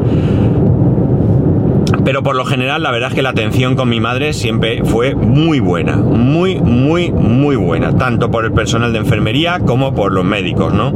Pero 2.04 2.24
por 2.24 2.36
lo 2.36 2.46
general, 2.46 2.82
la 2.82 2.92
verdad 2.92 3.10
es 3.10 3.16
que 3.16 3.22
la 3.22 3.30
atención 3.30 3.76
con 3.76 3.88
mi 3.90 4.00
madre 4.00 4.34
siempre 4.34 4.84
fue 4.84 5.14
muy 5.14 5.60
buena. 5.60 5.98
Muy, 5.98 6.60
muy, 6.60 7.12
muy 7.12 7.56
buena. 7.56 7.96
Tanto 7.96 8.32
por 8.32 8.46
el 8.46 8.52
personal 8.52 8.92
de 8.92 9.00
enfermería 9.00 9.60
como 9.60 9.94
por 9.94 10.12
los 10.12 10.26
médicos, 10.26 10.74
¿no? 10.74 10.94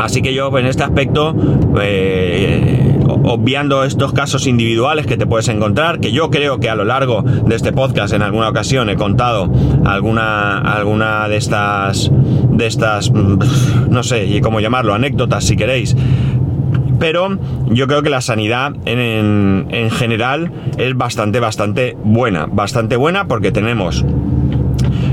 Así 0.00 0.22
que 0.22 0.32
yo 0.32 0.56
en 0.56 0.66
este 0.66 0.84
aspecto, 0.84 1.34
eh, 1.82 2.87
obviando 3.24 3.84
estos 3.84 4.12
casos 4.12 4.46
individuales 4.46 5.06
que 5.06 5.16
te 5.16 5.26
puedes 5.26 5.48
encontrar, 5.48 6.00
que 6.00 6.12
yo 6.12 6.30
creo 6.30 6.58
que 6.58 6.70
a 6.70 6.74
lo 6.74 6.84
largo 6.84 7.22
de 7.22 7.54
este 7.54 7.72
podcast 7.72 8.14
en 8.14 8.22
alguna 8.22 8.48
ocasión 8.48 8.88
he 8.90 8.96
contado 8.96 9.50
alguna, 9.84 10.58
alguna 10.58 11.28
de 11.28 11.36
estas, 11.36 12.10
de 12.50 12.66
estas, 12.66 13.10
mm, 13.10 13.90
no 13.90 14.02
sé 14.02 14.40
cómo 14.42 14.60
llamarlo, 14.60 14.94
anécdotas 14.94 15.44
si 15.44 15.56
queréis, 15.56 15.96
pero 16.98 17.38
yo 17.66 17.86
creo 17.86 18.02
que 18.02 18.10
la 18.10 18.20
sanidad 18.20 18.74
en, 18.84 19.66
en, 19.70 19.90
general 19.90 20.50
es 20.78 20.96
bastante, 20.96 21.38
bastante 21.40 21.96
buena. 22.02 22.46
Bastante 22.46 22.96
buena 22.96 23.28
porque 23.28 23.52
tenemos 23.52 24.04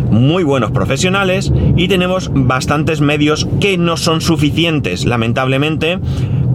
muy 0.10 0.44
buenos 0.44 0.72
profesionales 0.72 1.52
y 1.76 1.88
tenemos 1.88 2.32
bastantes 2.34 3.02
medios 3.02 3.48
que 3.60 3.78
no 3.78 3.98
son 3.98 4.22
suficientes, 4.22 5.06
lamentablemente, 5.06 6.00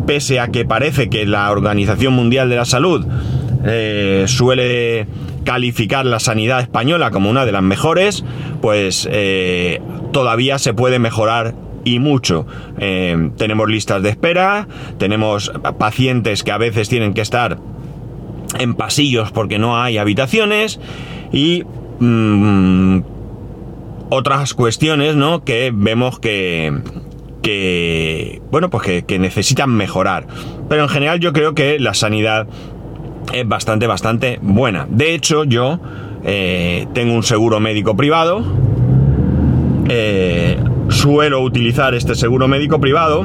pese 0.06 0.40
a 0.40 0.48
que 0.48 0.64
parece 0.64 1.08
que 1.08 1.26
la 1.26 1.50
Organización 1.50 2.14
Mundial 2.14 2.48
de 2.48 2.56
la 2.56 2.64
Salud 2.64 3.06
eh, 3.64 4.24
suele 4.26 5.06
calificar 5.44 6.06
la 6.06 6.20
sanidad 6.20 6.60
española 6.60 7.10
como 7.10 7.30
una 7.30 7.44
de 7.44 7.52
las 7.52 7.62
mejores, 7.62 8.24
pues 8.60 9.08
eh, 9.10 9.80
todavía 10.12 10.58
se 10.58 10.74
puede 10.74 10.98
mejorar 10.98 11.54
y 11.84 11.98
mucho. 11.98 12.46
Eh, 12.78 13.30
tenemos 13.36 13.68
listas 13.68 14.02
de 14.02 14.10
espera, 14.10 14.68
tenemos 14.98 15.52
pacientes 15.78 16.42
que 16.42 16.52
a 16.52 16.58
veces 16.58 16.88
tienen 16.88 17.14
que 17.14 17.20
estar 17.20 17.58
en 18.58 18.74
pasillos 18.74 19.30
porque 19.32 19.58
no 19.58 19.80
hay 19.80 19.98
habitaciones 19.98 20.80
y 21.32 21.64
mm, 22.00 23.00
otras 24.10 24.54
cuestiones, 24.54 25.16
¿no? 25.16 25.44
Que 25.44 25.70
vemos 25.72 26.18
que, 26.18 26.72
que 27.42 28.42
bueno, 28.50 28.70
pues 28.70 29.04
que, 29.04 29.18
necesitan 29.18 29.70
mejorar. 29.70 30.26
Pero 30.68 30.82
en 30.82 30.88
general 30.88 31.20
yo 31.20 31.32
creo 31.32 31.54
que 31.54 31.78
la 31.78 31.94
sanidad 31.94 32.46
es 33.32 33.46
bastante, 33.46 33.86
bastante 33.86 34.38
buena. 34.42 34.86
De 34.90 35.14
hecho, 35.14 35.44
yo 35.44 35.80
eh, 36.24 36.86
tengo 36.92 37.14
un 37.14 37.22
seguro 37.22 37.60
médico 37.60 37.96
privado. 37.96 38.44
Eh, 39.88 40.58
suelo 40.88 41.40
utilizar 41.40 41.94
este 41.94 42.14
seguro 42.14 42.48
médico 42.48 42.80
privado 42.80 43.24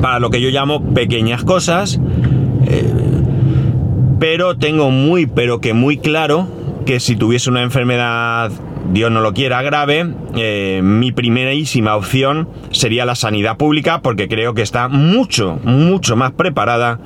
para 0.00 0.20
lo 0.20 0.30
que 0.30 0.40
yo 0.40 0.50
llamo 0.50 0.94
pequeñas 0.94 1.44
cosas. 1.44 2.00
Eh, 2.66 2.92
pero 4.18 4.56
tengo 4.56 4.90
muy, 4.90 5.26
pero 5.26 5.60
que 5.60 5.72
muy 5.72 5.98
claro 5.98 6.48
que 6.84 7.00
si 7.00 7.16
tuviese 7.16 7.50
una 7.50 7.62
enfermedad 7.62 8.50
Dios 8.92 9.10
no 9.10 9.20
lo 9.20 9.34
quiera, 9.34 9.62
grave, 9.62 10.14
eh, 10.36 10.80
mi 10.82 11.12
primerísima 11.12 11.96
opción 11.96 12.48
sería 12.70 13.04
la 13.04 13.14
sanidad 13.14 13.56
pública 13.56 14.00
porque 14.02 14.28
creo 14.28 14.54
que 14.54 14.62
está 14.62 14.88
mucho, 14.88 15.58
mucho 15.64 16.16
más 16.16 16.32
preparada 16.32 16.98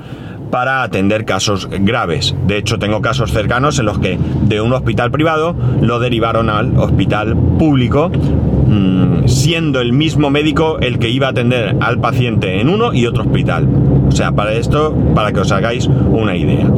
para 0.52 0.83
atender 0.83 1.25
casos 1.25 1.67
graves. 1.71 2.37
De 2.47 2.59
hecho, 2.59 2.79
tengo 2.79 3.00
casos 3.00 3.33
cercanos 3.33 3.79
en 3.79 3.87
los 3.87 3.99
que 3.99 4.19
de 4.43 4.61
un 4.61 4.75
hospital 4.75 5.11
privado 5.11 5.57
lo 5.81 5.99
derivaron 5.99 6.50
al 6.50 6.76
hospital 6.79 7.35
público, 7.59 8.11
mm, 8.11 9.26
siendo 9.26 9.81
el 9.81 9.95
mismo 9.95 10.29
médico 10.29 10.79
el 10.79 10.99
que 10.99 11.09
iba 11.09 11.29
a 11.29 11.31
atender 11.31 11.76
al 11.81 12.00
paciente 12.00 12.61
en 12.61 12.69
uno 12.69 12.93
y 12.93 13.07
otro 13.07 13.23
hospital. 13.23 13.67
O 14.09 14.12
sea, 14.12 14.33
para 14.33 14.52
esto, 14.52 14.95
para 15.14 15.33
que 15.33 15.41
os 15.41 15.50
hagáis 15.50 15.87
una 15.87 16.37
idea. 16.37 16.71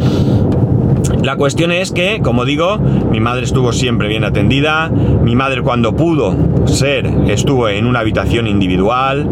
La 1.23 1.37
cuestión 1.37 1.73
es 1.73 1.93
que, 1.93 2.21
como 2.23 2.45
digo, 2.45 2.79
mi 2.79 3.21
madre 3.21 3.45
estuvo 3.45 3.73
siempre 3.73 4.09
bien 4.09 4.25
atendida. 4.25 4.89
Mi 4.89 5.35
madre 5.37 5.63
cuando 5.63 5.95
pudo 5.97 6.67
ser 6.67 7.07
estuvo 7.29 7.69
en 7.69 7.87
una 7.87 8.01
habitación 8.01 8.47
individual. 8.47 9.29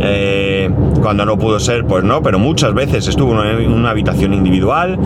Eh, 0.00 0.70
cuando 1.02 1.24
no 1.24 1.38
pudo 1.38 1.60
ser, 1.60 1.84
pues 1.84 2.04
no, 2.04 2.22
pero 2.22 2.38
muchas 2.38 2.74
veces 2.74 3.08
estuvo 3.08 3.32
en 3.44 3.72
una 3.72 3.90
habitación 3.90 4.34
individual. 4.34 4.98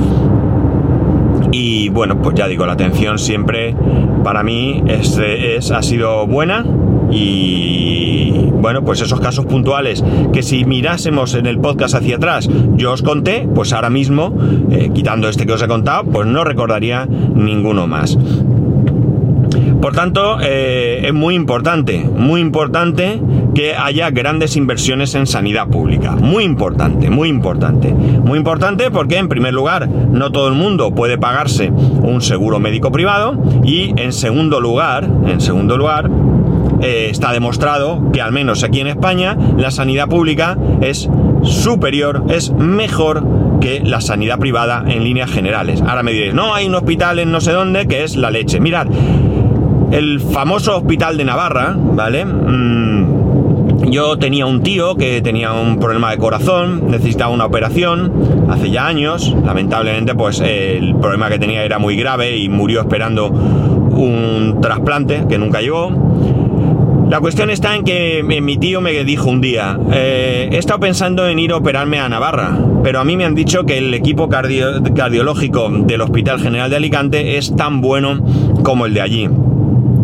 Y 1.52 1.88
bueno, 1.88 2.20
pues 2.22 2.36
ya 2.36 2.46
digo, 2.46 2.66
la 2.66 2.72
atención 2.72 3.18
siempre 3.18 3.74
para 4.22 4.42
mí 4.42 4.82
es, 4.86 5.70
ha 5.70 5.82
sido 5.82 6.26
buena 6.26 6.64
y 7.10 8.50
bueno, 8.52 8.84
pues 8.84 9.00
esos 9.00 9.20
casos 9.20 9.46
puntuales 9.46 10.04
que 10.32 10.42
si 10.42 10.64
mirásemos 10.64 11.34
en 11.34 11.46
el 11.46 11.58
podcast 11.58 11.94
hacia 11.94 12.16
atrás 12.16 12.48
yo 12.76 12.92
os 12.92 13.02
conté, 13.02 13.48
pues 13.52 13.72
ahora 13.72 13.90
mismo, 13.90 14.32
eh, 14.70 14.90
quitando 14.94 15.28
este 15.28 15.46
que 15.46 15.52
os 15.52 15.62
he 15.62 15.66
contado, 15.66 16.04
pues 16.04 16.26
no 16.26 16.44
recordaría 16.44 17.06
ninguno 17.06 17.86
más. 17.86 18.16
Por 19.80 19.94
tanto, 19.94 20.38
eh, 20.42 21.02
es 21.06 21.14
muy 21.14 21.34
importante, 21.34 21.98
muy 21.98 22.40
importante 22.40 23.20
que 23.54 23.74
haya 23.74 24.10
grandes 24.10 24.56
inversiones 24.56 25.14
en 25.14 25.26
sanidad 25.26 25.68
pública. 25.68 26.12
Muy 26.12 26.44
importante, 26.44 27.08
muy 27.08 27.28
importante. 27.28 27.92
Muy 27.92 28.38
importante 28.38 28.90
porque, 28.90 29.16
en 29.16 29.28
primer 29.28 29.54
lugar, 29.54 29.88
no 29.88 30.30
todo 30.30 30.48
el 30.48 30.54
mundo 30.54 30.94
puede 30.94 31.16
pagarse 31.16 31.70
un 31.70 32.20
seguro 32.20 32.60
médico 32.60 32.92
privado 32.92 33.42
y, 33.64 33.94
en 33.96 34.12
segundo 34.12 34.60
lugar, 34.60 35.08
en 35.26 35.40
segundo 35.40 35.78
lugar, 35.78 36.10
eh, 36.82 37.08
está 37.10 37.32
demostrado 37.32 38.10
que 38.12 38.20
al 38.20 38.32
menos 38.32 38.62
aquí 38.62 38.80
en 38.80 38.86
España 38.86 39.36
la 39.56 39.70
sanidad 39.70 40.08
pública 40.08 40.56
es 40.80 41.08
superior, 41.42 42.24
es 42.28 42.52
mejor 42.52 43.22
que 43.60 43.80
la 43.80 44.00
sanidad 44.00 44.38
privada 44.38 44.84
en 44.86 45.04
líneas 45.04 45.30
generales. 45.30 45.82
Ahora 45.82 46.02
me 46.02 46.12
diréis, 46.12 46.34
no, 46.34 46.54
hay 46.54 46.66
un 46.66 46.74
hospital 46.74 47.18
en 47.18 47.30
no 47.30 47.40
sé 47.40 47.52
dónde 47.52 47.86
que 47.86 48.04
es 48.04 48.16
la 48.16 48.30
leche. 48.30 48.60
Mirad, 48.60 48.86
el 49.90 50.20
famoso 50.20 50.76
hospital 50.76 51.16
de 51.16 51.24
Navarra, 51.24 51.74
¿vale? 51.76 52.24
Mm, 52.24 53.90
yo 53.90 54.18
tenía 54.18 54.46
un 54.46 54.62
tío 54.62 54.94
que 54.94 55.20
tenía 55.20 55.52
un 55.52 55.78
problema 55.78 56.10
de 56.10 56.18
corazón, 56.18 56.90
necesitaba 56.90 57.32
una 57.32 57.46
operación 57.46 58.46
hace 58.48 58.70
ya 58.70 58.86
años. 58.86 59.34
Lamentablemente, 59.44 60.14
pues 60.14 60.40
el 60.40 60.94
problema 60.96 61.28
que 61.28 61.38
tenía 61.38 61.64
era 61.64 61.78
muy 61.78 61.96
grave 61.96 62.36
y 62.36 62.48
murió 62.48 62.80
esperando 62.80 63.28
un 63.28 64.58
trasplante 64.60 65.24
que 65.28 65.38
nunca 65.38 65.60
llegó. 65.60 65.90
La 67.10 67.18
cuestión 67.18 67.50
está 67.50 67.74
en 67.74 67.82
que 67.82 68.22
mi 68.22 68.56
tío 68.56 68.80
me 68.80 68.92
dijo 69.02 69.28
un 69.28 69.40
día, 69.40 69.76
eh, 69.92 70.48
he 70.52 70.58
estado 70.58 70.78
pensando 70.78 71.26
en 71.26 71.40
ir 71.40 71.50
a 71.50 71.56
operarme 71.56 71.98
a 71.98 72.08
Navarra, 72.08 72.56
pero 72.84 73.00
a 73.00 73.04
mí 73.04 73.16
me 73.16 73.24
han 73.24 73.34
dicho 73.34 73.64
que 73.64 73.78
el 73.78 73.92
equipo 73.94 74.28
cardiológico 74.28 75.70
del 75.70 76.02
Hospital 76.02 76.38
General 76.38 76.70
de 76.70 76.76
Alicante 76.76 77.36
es 77.36 77.56
tan 77.56 77.80
bueno 77.80 78.24
como 78.62 78.86
el 78.86 78.94
de 78.94 79.00
allí. 79.00 79.28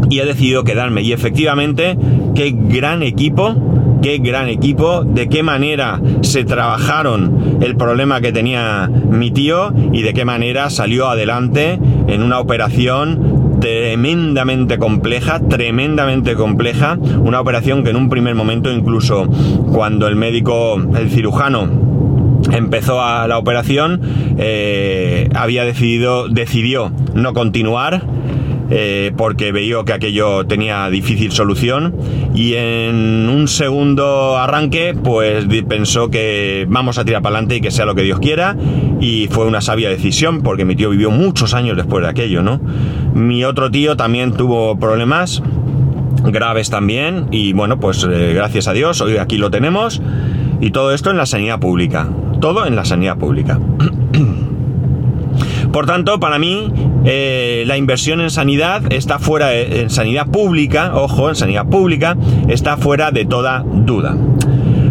Y 0.09 0.21
he 0.21 0.25
decidido 0.25 0.65
quedarme. 0.65 1.03
Y 1.03 1.13
efectivamente, 1.13 1.97
qué 2.35 2.55
gran 2.57 3.03
equipo, 3.03 3.99
qué 4.03 4.19
gran 4.19 4.49
equipo, 4.49 5.03
de 5.05 5.29
qué 5.29 5.43
manera 5.43 6.01
se 6.23 6.45
trabajaron 6.45 7.59
el 7.61 7.77
problema 7.77 8.21
que 8.21 8.33
tenía 8.33 8.91
mi 9.11 9.31
tío 9.31 9.73
y 9.93 10.03
de 10.03 10.15
qué 10.15 10.25
manera 10.25 10.71
salió 10.71 11.09
adelante 11.09 11.79
en 12.07 12.23
una 12.23 12.39
operación 12.39 13.59
tremendamente 13.61 14.79
compleja, 14.79 15.41
tremendamente 15.41 16.35
compleja, 16.35 16.99
una 17.21 17.41
operación 17.41 17.83
que 17.83 17.91
en 17.91 17.97
un 17.97 18.09
primer 18.09 18.35
momento 18.35 18.71
incluso 18.71 19.27
cuando 19.73 20.07
el 20.07 20.17
médico, 20.17 20.81
el 20.97 21.11
cirujano, 21.11 21.69
empezó 22.53 23.03
a 23.03 23.27
la 23.27 23.39
operación, 23.39 24.01
eh, 24.39 25.29
había 25.35 25.65
decidido, 25.65 26.29
decidió 26.29 26.93
no 27.15 27.33
continuar 27.33 28.03
eh, 28.71 29.13
porque 29.17 29.53
veía 29.53 29.77
que 29.85 29.93
aquello 29.93 30.45
tenía 30.47 30.89
difícil 30.91 31.33
solución 31.33 31.95
y 32.35 32.55
en 32.55 33.29
un 33.29 33.47
segundo 33.49 34.37
arranque 34.37 34.95
pues 34.95 35.47
pensó 35.69 36.11
que 36.11 36.67
vamos 36.69 36.99
a 36.99 37.05
tirar 37.05 37.23
para 37.23 37.37
adelante 37.37 37.57
y 37.57 37.61
que 37.61 37.71
sea 37.71 37.85
lo 37.85 37.95
que 37.95 38.03
Dios 38.03 38.19
quiera 38.19 38.57
y 39.01 39.29
fue 39.31 39.47
una 39.47 39.61
sabia 39.61 39.89
decisión 39.89 40.43
porque 40.43 40.65
mi 40.65 40.75
tío 40.75 40.91
vivió 40.91 41.11
muchos 41.11 41.55
años 41.55 41.77
después 41.77 42.03
de 42.03 42.11
aquello, 42.11 42.43
¿no? 42.43 42.61
Mi 43.15 43.45
otro 43.45 43.71
tío 43.71 43.97
también 43.97 44.33
tuvo 44.33 44.79
problemas 44.79 45.43
graves 46.25 46.71
también 46.71 47.27
y 47.31 47.53
bueno 47.53 47.79
pues 47.79 48.05
eh, 48.05 48.33
gracias 48.35 48.67
a 48.67 48.73
Dios 48.73 49.01
hoy 49.01 49.19
aquí 49.19 49.39
lo 49.39 49.51
tenemos 49.51 50.03
y 50.61 50.71
todo 50.71 50.93
esto 50.93 51.11
en 51.11 51.19
la 51.19 51.27
sanidad 51.27 51.61
pública, 51.61 52.09
todo 52.41 52.67
en 52.67 52.75
la 52.75 52.85
sanidad 52.85 53.17
pública. 53.17 53.61
Por 55.73 55.87
tanto, 55.87 56.19
para 56.21 56.39
mí, 56.39 56.73
eh, 57.05 57.65
la 57.67 57.77
inversión 57.77 58.21
en 58.21 58.31
sanidad 58.31 58.93
está 58.93 59.19
fuera, 59.19 59.55
en 59.55 59.91
sanidad 59.91 60.27
pública, 60.29 60.93
ojo, 60.95 61.29
en 61.29 61.37
sanidad 61.37 61.67
pública, 61.67 62.17
está 62.49 62.77
fuera 62.77 63.11
de 63.11 63.25
toda 63.25 63.65
duda. 63.67 64.17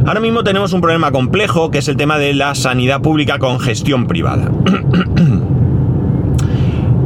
Ahora 0.05 0.19
mismo 0.19 0.43
tenemos 0.43 0.71
un 0.73 0.81
problema 0.81 1.11
complejo 1.11 1.71
que 1.71 1.79
es 1.79 1.87
el 1.87 1.97
tema 1.97 2.19
de 2.19 2.33
la 2.33 2.53
sanidad 2.53 3.01
pública 3.01 3.39
con 3.39 3.59
gestión 3.59 4.07
privada. 4.07 4.51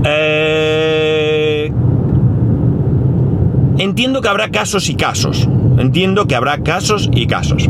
Eh, 0.02 1.70
entiendo 3.78 4.22
que 4.22 4.30
habrá 4.30 4.50
casos 4.50 4.90
y 4.90 4.96
casos. 4.96 5.50
Entiendo 5.78 6.26
que 6.26 6.36
habrá 6.36 6.60
casos 6.60 7.10
y 7.12 7.28
casos. 7.28 7.70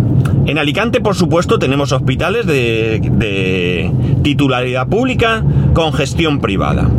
En 0.50 0.58
Alicante, 0.58 1.00
por 1.00 1.14
supuesto, 1.14 1.60
tenemos 1.60 1.92
hospitales 1.92 2.48
de, 2.48 3.92
titularidad 4.24 4.88
pública 4.88 5.44
con 5.76 5.94
gestión 5.94 6.40
privada. 6.40 6.90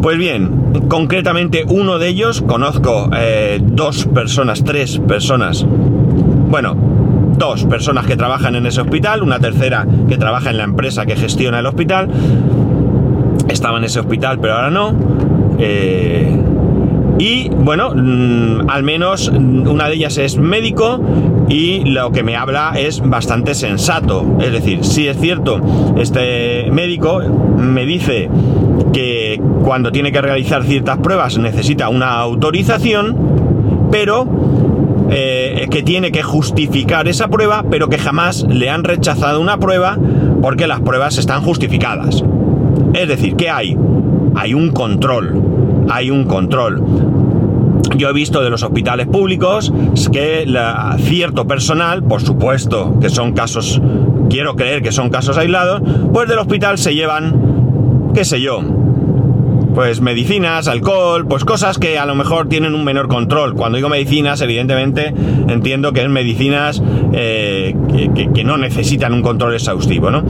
Pues 0.00 0.16
bien, 0.16 0.84
concretamente 0.86 1.64
uno 1.68 1.98
de 1.98 2.06
ellos, 2.06 2.42
conozco 2.42 3.10
eh, 3.18 3.58
dos 3.60 4.06
personas, 4.06 4.62
tres 4.62 5.00
personas, 5.00 5.66
bueno, 6.48 6.76
dos 7.36 7.64
personas 7.64 8.06
que 8.06 8.14
trabajan 8.14 8.54
en 8.54 8.66
ese 8.66 8.80
hospital, 8.80 9.24
una 9.24 9.40
tercera 9.40 9.84
que 10.08 10.16
trabaja 10.16 10.50
en 10.50 10.58
la 10.58 10.64
empresa 10.64 11.04
que 11.04 11.16
gestiona 11.16 11.58
el 11.58 11.66
hospital, 11.66 12.08
estaba 13.48 13.78
en 13.78 13.84
ese 13.84 13.98
hospital 13.98 14.38
pero 14.38 14.54
ahora 14.54 14.70
no. 14.70 14.94
Eh, 15.58 16.40
y 17.18 17.48
bueno, 17.48 17.90
mm, 17.92 18.70
al 18.70 18.84
menos 18.84 19.26
una 19.26 19.88
de 19.88 19.94
ellas 19.94 20.16
es 20.18 20.38
médico 20.38 21.00
y 21.48 21.84
lo 21.84 22.10
que 22.10 22.22
me 22.22 22.36
habla 22.36 22.74
es 22.76 23.00
bastante 23.00 23.54
sensato. 23.54 24.36
Es 24.40 24.52
decir, 24.52 24.84
si 24.84 25.08
es 25.08 25.18
cierto, 25.18 25.60
este 25.96 26.70
médico 26.70 27.20
me 27.56 27.86
dice 27.86 28.28
que 28.92 29.40
cuando 29.62 29.92
tiene 29.92 30.12
que 30.12 30.20
realizar 30.20 30.64
ciertas 30.64 30.98
pruebas 30.98 31.38
necesita 31.38 31.88
una 31.88 32.18
autorización, 32.18 33.88
pero 33.90 34.26
eh, 35.10 35.66
que 35.70 35.82
tiene 35.82 36.10
que 36.10 36.22
justificar 36.22 37.08
esa 37.08 37.28
prueba, 37.28 37.64
pero 37.70 37.88
que 37.88 37.98
jamás 37.98 38.44
le 38.48 38.70
han 38.70 38.84
rechazado 38.84 39.40
una 39.40 39.58
prueba 39.58 39.98
porque 40.42 40.66
las 40.66 40.80
pruebas 40.80 41.18
están 41.18 41.42
justificadas. 41.42 42.24
Es 42.94 43.08
decir, 43.08 43.36
¿qué 43.36 43.50
hay? 43.50 43.76
Hay 44.34 44.54
un 44.54 44.70
control 44.70 45.56
hay 45.88 46.10
un 46.10 46.24
control. 46.24 46.82
Yo 47.96 48.10
he 48.10 48.12
visto 48.12 48.42
de 48.42 48.50
los 48.50 48.62
hospitales 48.62 49.06
públicos 49.06 49.72
que 50.12 50.46
cierto 50.98 51.46
personal, 51.46 52.02
por 52.02 52.22
supuesto 52.22 52.98
que 53.00 53.10
son 53.10 53.32
casos, 53.32 53.80
quiero 54.28 54.56
creer 54.56 54.82
que 54.82 54.92
son 54.92 55.10
casos 55.10 55.38
aislados, 55.38 55.82
pues 56.12 56.28
del 56.28 56.38
hospital 56.38 56.78
se 56.78 56.94
llevan, 56.94 58.10
qué 58.14 58.24
sé 58.24 58.40
yo, 58.40 58.60
pues 59.76 60.00
medicinas, 60.00 60.68
alcohol, 60.68 61.26
pues 61.28 61.44
cosas 61.44 61.78
que 61.78 61.98
a 61.98 62.06
lo 62.06 62.14
mejor 62.14 62.48
tienen 62.48 62.74
un 62.74 62.82
menor 62.82 63.08
control. 63.08 63.54
Cuando 63.54 63.76
digo 63.76 63.90
medicinas, 63.90 64.40
evidentemente 64.40 65.12
entiendo 65.48 65.92
que 65.92 66.02
es 66.02 66.08
medicinas 66.08 66.82
eh, 67.12 67.76
que, 68.14 68.30
que, 68.32 68.42
no 68.42 68.56
necesitan 68.56 69.12
un 69.12 69.20
control 69.20 69.52
exhaustivo, 69.52 70.10
¿no? 70.10 70.24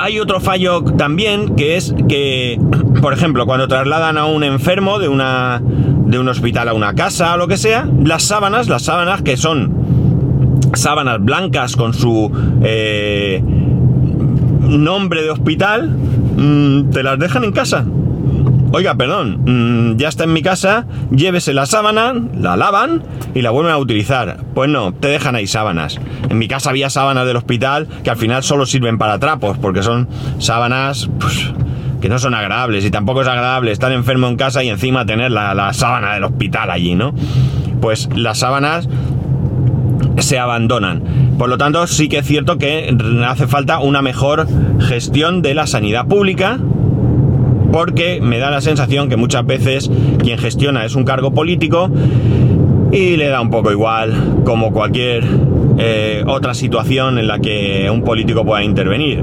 Hay 0.00 0.18
otro 0.18 0.40
fallo 0.40 0.82
también 0.82 1.54
que 1.54 1.76
es 1.76 1.94
que, 2.08 2.58
por 3.00 3.12
ejemplo, 3.12 3.46
cuando 3.46 3.68
trasladan 3.68 4.18
a 4.18 4.26
un 4.26 4.42
enfermo 4.42 4.98
de, 4.98 5.06
una, 5.06 5.62
de 6.08 6.18
un 6.18 6.28
hospital 6.28 6.68
a 6.68 6.74
una 6.74 6.94
casa 6.94 7.34
o 7.34 7.36
lo 7.36 7.46
que 7.46 7.58
sea, 7.58 7.86
las 8.02 8.22
sábanas, 8.24 8.68
las 8.68 8.82
sábanas 8.82 9.22
que 9.22 9.36
son 9.36 10.58
sábanas 10.74 11.22
blancas 11.22 11.76
con 11.76 11.92
su 11.92 12.32
eh, 12.62 13.42
nombre 14.62 15.22
de 15.22 15.30
hospital, 15.30 15.90
mm, 15.90 16.90
te 16.90 17.02
las 17.02 17.18
dejan 17.18 17.44
en 17.44 17.52
casa. 17.52 17.84
Oiga, 18.72 18.94
perdón, 18.94 19.42
mm, 19.44 19.96
ya 19.96 20.08
está 20.08 20.24
en 20.24 20.32
mi 20.32 20.42
casa, 20.42 20.86
llévese 21.10 21.52
la 21.52 21.66
sábana, 21.66 22.14
la 22.38 22.56
lavan 22.56 23.02
y 23.34 23.42
la 23.42 23.50
vuelven 23.50 23.72
a 23.72 23.78
utilizar. 23.78 24.44
Pues 24.54 24.70
no, 24.70 24.92
te 24.92 25.08
dejan 25.08 25.34
ahí 25.34 25.46
sábanas. 25.46 25.98
En 26.28 26.38
mi 26.38 26.48
casa 26.48 26.70
había 26.70 26.88
sábanas 26.90 27.26
del 27.26 27.36
hospital 27.36 27.86
que 28.02 28.10
al 28.10 28.16
final 28.16 28.42
solo 28.42 28.64
sirven 28.66 28.96
para 28.96 29.18
trapos, 29.18 29.58
porque 29.58 29.82
son 29.82 30.08
sábanas 30.38 31.08
pues, 31.18 31.52
que 32.00 32.08
no 32.08 32.18
son 32.18 32.34
agradables 32.34 32.84
y 32.84 32.90
tampoco 32.90 33.22
es 33.22 33.28
agradable 33.28 33.72
estar 33.72 33.92
enfermo 33.92 34.28
en 34.28 34.36
casa 34.36 34.62
y 34.62 34.68
encima 34.68 35.06
tener 35.06 35.30
la, 35.30 35.54
la 35.54 35.72
sábana 35.72 36.14
del 36.14 36.24
hospital 36.24 36.70
allí, 36.70 36.94
¿no? 36.94 37.14
Pues 37.80 38.08
las 38.14 38.38
sábanas 38.38 38.88
se 40.18 40.38
abandonan. 40.38 41.02
Por 41.38 41.48
lo 41.48 41.58
tanto, 41.58 41.86
sí 41.86 42.08
que 42.08 42.18
es 42.18 42.26
cierto 42.26 42.58
que 42.58 42.94
hace 43.26 43.46
falta 43.46 43.78
una 43.78 44.02
mejor 44.02 44.46
gestión 44.80 45.42
de 45.42 45.54
la 45.54 45.66
sanidad 45.66 46.06
pública 46.06 46.58
porque 47.72 48.20
me 48.20 48.38
da 48.38 48.50
la 48.50 48.60
sensación 48.60 49.08
que 49.08 49.16
muchas 49.16 49.44
veces 49.46 49.90
quien 50.22 50.38
gestiona 50.38 50.84
es 50.84 50.94
un 50.94 51.04
cargo 51.04 51.32
político 51.32 51.90
y 52.92 53.16
le 53.16 53.28
da 53.28 53.40
un 53.40 53.50
poco 53.50 53.70
igual 53.70 54.40
como 54.44 54.72
cualquier 54.72 55.24
eh, 55.78 56.24
otra 56.26 56.54
situación 56.54 57.18
en 57.18 57.28
la 57.28 57.38
que 57.38 57.88
un 57.90 58.02
político 58.02 58.44
pueda 58.44 58.64
intervenir. 58.64 59.22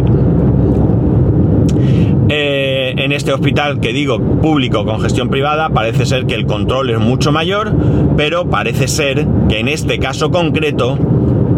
Eh, 2.27 2.95
en 2.97 3.11
este 3.11 3.31
hospital 3.33 3.79
que 3.79 3.93
digo 3.93 4.19
público 4.19 4.83
con 4.83 4.99
gestión 4.99 5.29
privada 5.29 5.69
parece 5.69 6.07
ser 6.07 6.25
que 6.25 6.33
el 6.33 6.47
control 6.47 6.89
es 6.89 6.99
mucho 6.99 7.31
mayor, 7.31 7.71
pero 8.17 8.49
parece 8.49 8.87
ser 8.87 9.27
que 9.47 9.59
en 9.59 9.67
este 9.67 9.99
caso 9.99 10.31
concreto 10.31 10.97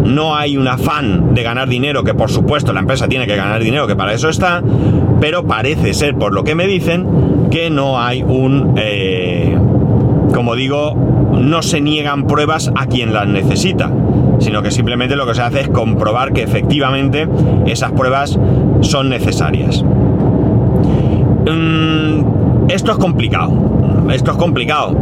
no 0.04 0.36
hay 0.36 0.58
un 0.58 0.68
afán 0.68 1.34
de 1.34 1.44
ganar 1.44 1.70
dinero, 1.70 2.04
que 2.04 2.14
por 2.14 2.30
supuesto 2.30 2.74
la 2.74 2.82
empresa 2.82 3.08
tiene 3.08 3.28
que 3.28 3.36
ganar 3.36 3.62
dinero, 3.62 3.88
que 3.88 3.96
para 3.96 4.14
eso 4.14 4.30
está, 4.30 4.62
pero 5.20 5.46
parece 5.46 5.94
ser, 5.94 6.16
por 6.16 6.34
lo 6.34 6.44
que 6.44 6.56
me 6.56 6.68
dicen, 6.68 7.48
que 7.50 7.70
no 7.70 8.00
hay 8.00 8.24
un... 8.24 8.74
Eh, 8.78 9.58
como 10.34 10.56
digo, 10.56 10.94
no 10.94 11.62
se 11.62 11.82
niegan 11.82 12.28
pruebas 12.28 12.72
a 12.76 12.88
quien 12.88 13.14
las 13.14 13.28
necesita, 13.28 13.92
sino 14.40 14.62
que 14.62 14.72
simplemente 14.72 15.16
lo 15.16 15.26
que 15.26 15.36
se 15.36 15.42
hace 15.42 15.62
es 15.62 15.70
comprobar 15.70 16.34
que 16.34 16.44
efectivamente 16.44 17.28
esas 17.66 17.92
pruebas 17.94 18.38
son 18.82 19.10
necesarias. 19.10 19.84
Mm, 21.50 22.70
esto 22.70 22.92
es 22.92 22.98
complicado, 22.98 23.54
esto 24.12 24.32
es 24.32 24.38
complicado. 24.38 24.96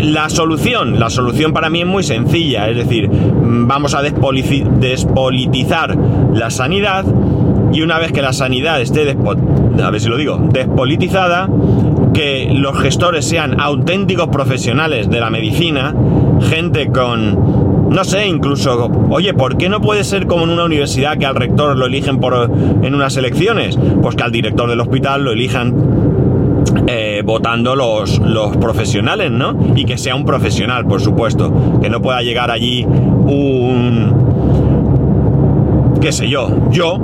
La 0.00 0.28
solución, 0.28 0.98
la 0.98 1.10
solución 1.10 1.52
para 1.52 1.70
mí 1.70 1.80
es 1.80 1.86
muy 1.86 2.02
sencilla, 2.02 2.68
es 2.68 2.76
decir, 2.76 3.08
vamos 3.10 3.94
a 3.94 4.02
despolitizar 4.02 5.96
la 6.34 6.50
sanidad 6.50 7.04
y 7.72 7.82
una 7.82 7.98
vez 7.98 8.12
que 8.12 8.22
la 8.22 8.32
sanidad 8.32 8.80
esté, 8.80 9.16
a 9.82 9.90
ver 9.90 10.00
si 10.00 10.08
lo 10.08 10.16
digo, 10.16 10.38
despolitizada, 10.50 11.48
que 12.12 12.50
los 12.52 12.78
gestores 12.78 13.26
sean 13.26 13.60
auténticos 13.60 14.28
profesionales 14.28 15.10
de 15.10 15.20
la 15.20 15.30
medicina, 15.30 15.94
gente 16.40 16.88
con, 16.88 17.45
no 17.90 18.04
sé, 18.04 18.26
incluso, 18.26 18.90
oye, 19.10 19.32
¿por 19.34 19.56
qué 19.56 19.68
no 19.68 19.80
puede 19.80 20.04
ser 20.04 20.26
como 20.26 20.44
en 20.44 20.50
una 20.50 20.64
universidad 20.64 21.16
que 21.18 21.26
al 21.26 21.34
rector 21.34 21.76
lo 21.76 21.86
eligen 21.86 22.18
por, 22.18 22.50
en 22.82 22.94
unas 22.94 23.16
elecciones? 23.16 23.78
Pues 24.02 24.16
que 24.16 24.22
al 24.22 24.32
director 24.32 24.68
del 24.68 24.80
hospital 24.80 25.22
lo 25.24 25.32
elijan 25.32 25.74
eh, 26.88 27.22
votando 27.24 27.74
los, 27.74 28.18
los, 28.18 28.56
profesionales, 28.56 29.30
¿no? 29.30 29.56
Y 29.74 29.84
que 29.84 29.98
sea 29.98 30.14
un 30.14 30.24
profesional, 30.24 30.86
por 30.86 31.00
supuesto. 31.00 31.52
Que 31.80 31.88
no 31.88 32.00
pueda 32.02 32.22
llegar 32.22 32.50
allí 32.50 32.84
un... 32.84 34.14
qué 36.00 36.12
sé 36.12 36.28
yo, 36.28 36.70
yo, 36.70 36.98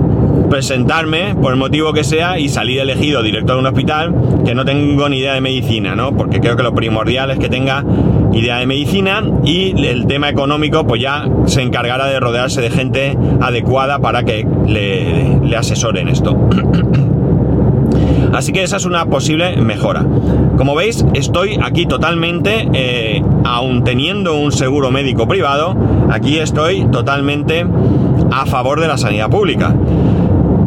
presentarme, 0.50 1.34
por 1.34 1.52
el 1.52 1.58
motivo 1.58 1.92
que 1.92 2.04
sea, 2.04 2.38
y 2.38 2.48
salir 2.48 2.80
elegido 2.80 3.22
director 3.22 3.56
de 3.56 3.60
un 3.60 3.66
hospital 3.66 4.14
que 4.44 4.54
no 4.54 4.64
tengo 4.64 5.08
ni 5.08 5.18
idea 5.18 5.34
de 5.34 5.40
medicina, 5.40 5.96
¿no? 5.96 6.16
Porque 6.16 6.40
creo 6.40 6.56
que 6.56 6.62
lo 6.62 6.74
primordial 6.74 7.30
es 7.30 7.38
que 7.38 7.48
tenga 7.48 7.84
idea 8.32 8.58
de 8.58 8.66
medicina 8.66 9.22
y 9.44 9.86
el 9.86 10.06
tema 10.06 10.28
económico 10.28 10.86
pues 10.86 11.00
ya 11.00 11.28
se 11.46 11.62
encargará 11.62 12.06
de 12.06 12.20
rodearse 12.20 12.60
de 12.60 12.70
gente 12.70 13.16
adecuada 13.40 13.98
para 13.98 14.24
que 14.24 14.46
le, 14.66 15.56
asesoren 15.56 16.08
esto. 16.08 16.36
Así 18.32 18.52
que 18.52 18.62
esa 18.62 18.78
es 18.78 18.86
una 18.86 19.04
posible 19.06 19.56
mejora. 19.56 20.06
Como 20.56 20.74
veis, 20.74 21.04
estoy 21.12 21.58
aquí 21.62 21.84
totalmente, 21.84 22.68
eh, 22.72 23.22
aún 23.44 23.84
teniendo 23.84 24.36
un 24.36 24.52
seguro 24.52 24.90
médico 24.90 25.28
privado, 25.28 25.76
aquí 26.10 26.38
estoy 26.38 26.86
totalmente 26.86 27.66
a 28.30 28.46
favor 28.46 28.80
de 28.80 28.88
la 28.88 28.96
sanidad 28.96 29.28
pública. 29.28 29.74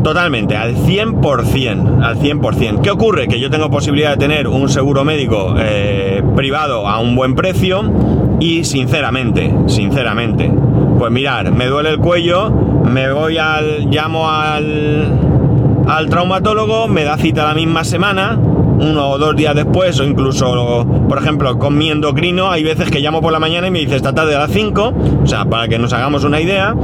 Totalmente, 0.06 0.56
al 0.56 0.76
100%, 0.76 2.04
al 2.04 2.20
100%. 2.20 2.82
¿Qué 2.82 2.92
ocurre? 2.92 3.28
Que 3.28 3.40
yo 3.40 3.50
tengo 3.50 3.72
posibilidad 3.72 4.12
de 4.12 4.18
tener 4.18 4.48
un 4.48 4.70
seguro 4.70 5.04
médico 5.04 5.56
eh, 5.58 6.22
privado 6.36 6.88
a 6.88 7.00
un 7.00 7.16
buen 7.16 7.34
precio 7.34 7.92
y 8.40 8.66
sinceramente, 8.66 9.52
sinceramente, 9.66 10.54
pues 11.00 11.12
mirar, 11.12 11.52
me 11.52 11.66
duele 11.66 11.90
el 11.90 11.98
cuello, 11.98 12.52
me 12.52 13.12
voy 13.12 13.40
al, 13.40 13.90
llamo 13.90 14.30
al, 14.30 15.08
al 15.88 16.08
traumatólogo, 16.08 16.88
me 16.88 17.04
da 17.04 17.18
cita 17.18 17.44
la 17.44 17.56
misma 17.56 17.84
semana, 17.84 18.38
uno 18.38 19.10
o 19.10 19.18
dos 19.18 19.36
días 19.36 19.56
después, 19.56 20.00
o 20.00 20.04
incluso, 20.04 20.86
por 21.10 21.18
ejemplo, 21.18 21.58
con 21.58 21.80
mi 21.80 21.90
endocrino, 21.90 22.52
hay 22.52 22.64
veces 22.64 22.92
que 22.92 23.00
llamo 23.00 23.22
por 23.22 23.32
la 23.32 23.40
mañana 23.40 23.70
y 23.70 23.72
me 23.72 23.80
dice 23.80 23.96
esta 23.96 24.14
tarde 24.14 24.36
a 24.36 24.40
las 24.40 24.52
5, 24.52 24.94
o 25.24 25.26
sea, 25.26 25.46
para 25.46 25.68
que 25.68 25.80
nos 25.80 25.94
hagamos 25.94 26.24
una 26.24 26.40
idea, 26.40 26.76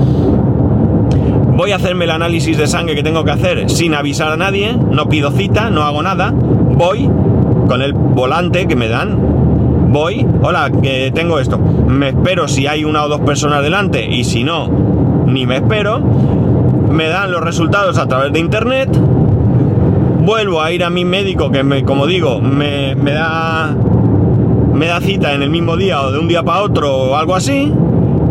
voy 1.62 1.74
a 1.74 1.76
hacerme 1.76 2.06
el 2.06 2.10
análisis 2.10 2.58
de 2.58 2.66
sangre 2.66 2.96
que 2.96 3.04
tengo 3.04 3.24
que 3.24 3.30
hacer 3.30 3.70
sin 3.70 3.94
avisar 3.94 4.32
a 4.32 4.36
nadie, 4.36 4.76
no 4.76 5.08
pido 5.08 5.30
cita, 5.30 5.70
no 5.70 5.84
hago 5.84 6.02
nada, 6.02 6.34
voy 6.34 7.08
con 7.68 7.84
el 7.84 7.94
volante 7.94 8.68
que 8.68 8.76
me 8.76 8.88
dan, 8.88 9.92
voy, 9.92 10.26
hola, 10.42 10.72
que 10.82 11.12
tengo 11.14 11.38
esto, 11.38 11.60
me 11.60 12.10
espero 12.10 12.48
si 12.48 12.66
hay 12.66 12.84
una 12.84 13.04
o 13.04 13.10
dos 13.10 13.22
personas 13.22 13.62
delante 13.62 14.04
y 14.04 14.24
si 14.24 14.44
no, 14.44 14.72
ni 15.28 15.46
me 15.46 15.58
espero, 15.58 16.00
me 16.00 17.08
dan 17.10 17.30
los 17.32 17.42
resultados 17.42 18.00
a 18.00 18.08
través 18.08 18.34
de 18.34 18.40
internet, 18.40 18.90
vuelvo 20.26 20.64
a 20.64 20.72
ir 20.72 20.84
a 20.84 20.90
mi 20.90 21.06
médico 21.06 21.52
que 21.52 21.62
me, 21.62 21.84
como 21.84 22.08
digo, 22.08 22.42
me, 22.42 22.96
me 22.96 23.12
da 23.12 23.78
me 24.74 24.88
da 24.88 25.00
cita 25.00 25.36
en 25.36 25.44
el 25.44 25.52
mismo 25.52 25.78
día 25.78 26.02
o 26.02 26.12
de 26.12 26.18
un 26.18 26.28
día 26.28 26.42
para 26.42 26.64
otro 26.64 26.92
o 26.92 27.16
algo 27.16 27.36
así. 27.36 27.72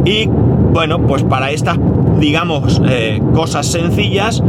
Y 0.05 0.27
bueno, 0.27 0.99
pues 1.07 1.23
para 1.23 1.51
estas, 1.51 1.79
digamos, 2.21 2.81
eh, 2.89 3.21
cosas 3.35 3.67
sencillas, 3.67 4.43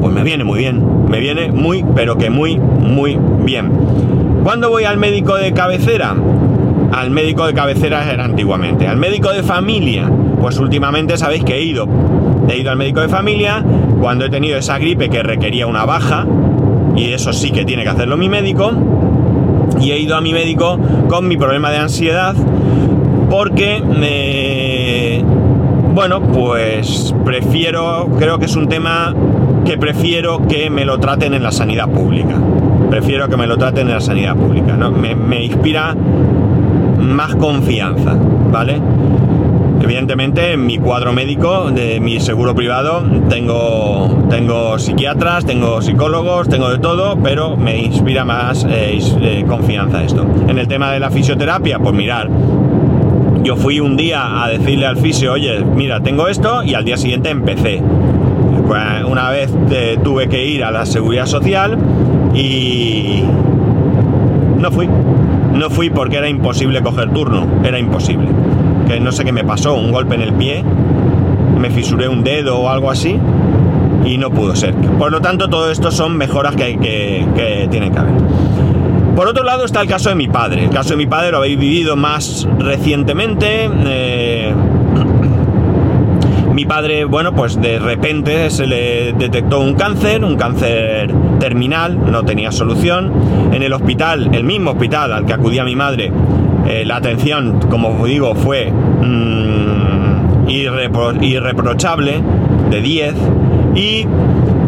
pues 0.00 0.14
me 0.14 0.22
viene 0.22 0.44
muy 0.44 0.60
bien. 0.60 0.82
Me 1.08 1.20
viene 1.20 1.50
muy, 1.52 1.84
pero 1.94 2.16
que 2.16 2.30
muy, 2.30 2.58
muy 2.58 3.18
bien. 3.44 3.70
¿Cuándo 4.44 4.70
voy 4.70 4.84
al 4.84 4.96
médico 4.96 5.34
de 5.36 5.52
cabecera? 5.52 6.14
Al 6.92 7.10
médico 7.10 7.46
de 7.46 7.52
cabecera 7.52 8.10
era 8.10 8.24
antiguamente. 8.24 8.86
Al 8.86 8.96
médico 8.96 9.30
de 9.30 9.42
familia, 9.42 10.10
pues 10.40 10.58
últimamente 10.58 11.18
sabéis 11.18 11.44
que 11.44 11.56
he 11.56 11.62
ido. 11.62 11.86
He 12.48 12.58
ido 12.58 12.70
al 12.70 12.76
médico 12.76 13.00
de 13.00 13.08
familia 13.08 13.62
cuando 14.00 14.24
he 14.24 14.30
tenido 14.30 14.56
esa 14.56 14.78
gripe 14.78 15.10
que 15.10 15.22
requería 15.22 15.66
una 15.66 15.84
baja, 15.84 16.26
y 16.96 17.12
eso 17.12 17.32
sí 17.32 17.50
que 17.50 17.64
tiene 17.64 17.82
que 17.82 17.90
hacerlo 17.90 18.16
mi 18.16 18.28
médico. 18.28 18.72
Y 19.80 19.92
he 19.92 19.98
ido 19.98 20.16
a 20.16 20.20
mi 20.20 20.32
médico 20.32 20.78
con 21.08 21.28
mi 21.28 21.36
problema 21.36 21.70
de 21.70 21.78
ansiedad 21.78 22.34
porque 23.30 23.80
me 23.80 24.69
bueno, 25.92 26.20
pues 26.20 27.14
prefiero, 27.24 28.08
creo 28.18 28.38
que 28.38 28.46
es 28.46 28.56
un 28.56 28.68
tema 28.68 29.14
que 29.64 29.76
prefiero 29.76 30.46
que 30.46 30.70
me 30.70 30.84
lo 30.84 30.98
traten 30.98 31.34
en 31.34 31.42
la 31.42 31.52
sanidad 31.52 31.88
pública. 31.88 32.36
Prefiero 32.88 33.28
que 33.28 33.36
me 33.36 33.46
lo 33.46 33.56
traten 33.56 33.88
en 33.88 33.94
la 33.94 34.00
sanidad 34.00 34.36
pública, 34.36 34.76
¿no? 34.76 34.90
Me, 34.90 35.44
inspira 35.44 35.94
más 35.94 37.34
confianza, 37.36 38.16
¿vale? 38.50 38.80
Evidentemente, 39.80 40.52
en 40.52 40.66
mi 40.66 40.78
cuadro 40.78 41.12
médico 41.12 41.70
de 41.70 42.00
mi 42.00 42.20
seguro 42.20 42.54
privado 42.54 43.02
tengo, 43.28 44.26
tengo 44.28 44.78
psiquiatras, 44.78 45.46
tengo 45.46 45.80
psicólogos, 45.82 46.48
tengo 46.48 46.70
de 46.70 46.78
todo, 46.78 47.18
pero 47.22 47.56
me 47.56 47.78
inspira 47.78 48.24
más 48.24 48.64
eh, 48.68 48.98
eh, 49.22 49.44
confianza 49.48 50.02
esto. 50.02 50.26
En 50.48 50.58
el 50.58 50.68
tema 50.68 50.92
de 50.92 51.00
la 51.00 51.10
fisioterapia, 51.10 51.78
pues 51.78 51.94
mirar, 51.94 52.28
yo 53.42 53.56
fui 53.56 53.80
un 53.80 53.96
día 53.96 54.42
a 54.42 54.48
decirle 54.48 54.86
al 54.86 54.96
fisio, 54.96 55.32
oye, 55.32 55.64
mira, 55.64 56.00
tengo 56.00 56.28
esto 56.28 56.62
y 56.62 56.74
al 56.74 56.84
día 56.84 56.96
siguiente 56.96 57.30
empecé. 57.30 57.82
Una 59.06 59.30
vez 59.30 59.52
eh, 59.70 59.98
tuve 60.02 60.28
que 60.28 60.46
ir 60.46 60.62
a 60.62 60.70
la 60.70 60.86
seguridad 60.86 61.26
social 61.26 61.76
y 62.34 63.24
no 64.58 64.70
fui. 64.70 64.88
No 65.52 65.68
fui 65.70 65.90
porque 65.90 66.18
era 66.18 66.28
imposible 66.28 66.80
coger 66.80 67.12
turno, 67.12 67.46
era 67.64 67.78
imposible. 67.78 68.28
Que 68.86 69.00
no 69.00 69.10
sé 69.10 69.24
qué 69.24 69.32
me 69.32 69.44
pasó, 69.44 69.74
un 69.74 69.90
golpe 69.90 70.14
en 70.14 70.22
el 70.22 70.32
pie, 70.34 70.64
me 71.58 71.70
fisuré 71.70 72.08
un 72.08 72.22
dedo 72.22 72.60
o 72.60 72.68
algo 72.68 72.90
así 72.90 73.18
y 74.04 74.18
no 74.18 74.30
pudo 74.30 74.54
ser. 74.54 74.74
Por 74.74 75.10
lo 75.10 75.20
tanto, 75.20 75.48
todo 75.48 75.70
esto 75.70 75.90
son 75.90 76.16
mejoras 76.16 76.54
que, 76.54 76.78
que, 76.78 77.26
que 77.34 77.68
tienen 77.70 77.92
que 77.92 77.98
haber. 77.98 78.14
Por 79.20 79.28
otro 79.28 79.44
lado 79.44 79.66
está 79.66 79.82
el 79.82 79.86
caso 79.86 80.08
de 80.08 80.14
mi 80.14 80.28
padre. 80.28 80.64
El 80.64 80.70
caso 80.70 80.92
de 80.92 80.96
mi 80.96 81.06
padre 81.06 81.32
lo 81.32 81.36
habéis 81.36 81.58
vivido 81.58 81.94
más 81.94 82.48
recientemente. 82.58 83.68
Eh, 83.84 84.50
mi 86.54 86.64
padre, 86.64 87.04
bueno, 87.04 87.34
pues 87.34 87.60
de 87.60 87.78
repente 87.78 88.48
se 88.48 88.66
le 88.66 89.12
detectó 89.12 89.60
un 89.60 89.74
cáncer, 89.74 90.24
un 90.24 90.36
cáncer 90.36 91.12
terminal, 91.38 92.10
no 92.10 92.24
tenía 92.24 92.50
solución. 92.50 93.12
En 93.52 93.62
el 93.62 93.74
hospital, 93.74 94.30
el 94.32 94.42
mismo 94.42 94.70
hospital 94.70 95.12
al 95.12 95.26
que 95.26 95.34
acudía 95.34 95.64
mi 95.64 95.76
madre, 95.76 96.10
eh, 96.66 96.86
la 96.86 96.96
atención, 96.96 97.60
como 97.68 97.90
os 98.00 98.08
digo, 98.08 98.34
fue 98.34 98.72
mm, 98.72 100.48
irreprochable, 100.48 102.22
de 102.70 102.80
10. 102.80 103.14
Y 103.74 104.06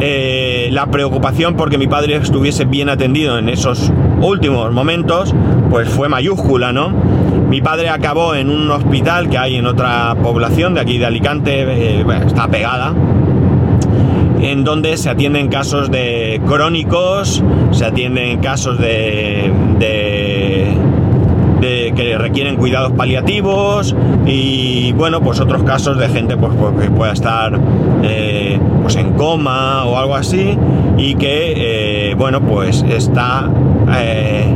eh, 0.01 0.52
la 0.73 0.87
preocupación 0.87 1.55
porque 1.55 1.77
mi 1.77 1.87
padre 1.87 2.17
estuviese 2.17 2.65
bien 2.65 2.89
atendido 2.89 3.39
en 3.39 3.51
esos 3.51 3.93
últimos 4.23 4.73
momentos, 4.73 5.35
pues 5.69 5.87
fue 5.87 6.09
mayúscula, 6.09 6.73
¿no? 6.73 6.89
Mi 7.51 7.61
padre 7.61 7.91
acabó 7.91 8.35
en 8.35 8.49
un 8.49 8.71
hospital 8.71 9.29
que 9.29 9.37
hay 9.37 9.57
en 9.57 9.67
otra 9.67 10.17
población 10.23 10.73
de 10.73 10.81
aquí 10.81 10.97
de 10.97 11.05
Alicante, 11.05 12.01
eh, 12.01 12.05
está 12.27 12.49
pegada, 12.49 12.95
en 14.41 14.65
donde 14.65 14.97
se 14.97 15.11
atienden 15.11 15.49
casos 15.49 15.91
de 15.91 16.41
crónicos, 16.47 17.45
se 17.73 17.85
atienden 17.85 18.41
casos 18.41 18.79
de, 18.79 19.53
de, 19.79 21.93
que 21.95 22.17
requieren 22.17 22.57
cuidados 22.57 22.93
paliativos 22.93 23.95
y 24.25 24.93
bueno, 24.93 25.21
pues 25.21 25.39
otros 25.39 25.65
casos 25.65 25.99
de 25.99 26.09
gente 26.09 26.39
pues, 26.39 26.55
pues 26.59 26.87
que 26.87 26.91
pueda 26.91 27.13
estar 27.13 27.61
eh, 28.03 28.32
pues 28.83 28.96
en 28.96 29.12
coma 29.12 29.85
o 29.85 29.96
algo 29.96 30.14
así 30.14 30.57
y 30.98 31.14
que 31.14 32.11
eh, 32.11 32.14
bueno, 32.14 32.40
pues 32.40 32.85
está 32.88 33.48
eh, 33.96 34.55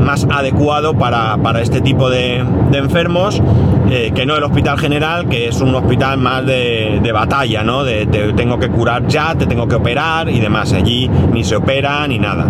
más 0.00 0.26
adecuado 0.30 0.94
para, 0.94 1.36
este 1.60 1.80
tipo 1.80 2.08
de, 2.08 2.44
enfermos 2.72 3.42
eh, 3.90 4.12
que 4.14 4.26
no 4.26 4.36
el 4.36 4.42
hospital 4.44 4.78
general, 4.78 5.28
que 5.28 5.48
es 5.48 5.60
un 5.60 5.74
hospital 5.74 6.18
más 6.18 6.46
de, 6.46 7.10
batalla, 7.12 7.62
¿no? 7.62 7.84
De, 7.84 8.06
tengo 8.36 8.58
que 8.58 8.68
curar 8.68 9.06
ya, 9.06 9.34
te 9.34 9.46
tengo 9.46 9.66
que 9.66 9.76
operar 9.76 10.28
y 10.28 10.40
demás. 10.40 10.72
Allí 10.72 11.10
ni 11.32 11.44
se 11.44 11.56
opera 11.56 12.06
ni 12.06 12.18
nada. 12.18 12.46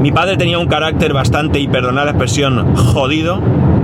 Mi 0.00 0.12
padre 0.12 0.36
tenía 0.36 0.58
un 0.58 0.66
carácter 0.66 1.12
bastante, 1.12 1.60
y 1.60 1.68
perdonar 1.68 2.06
la 2.06 2.12
expresión, 2.12 2.74
jodido, 2.74 3.40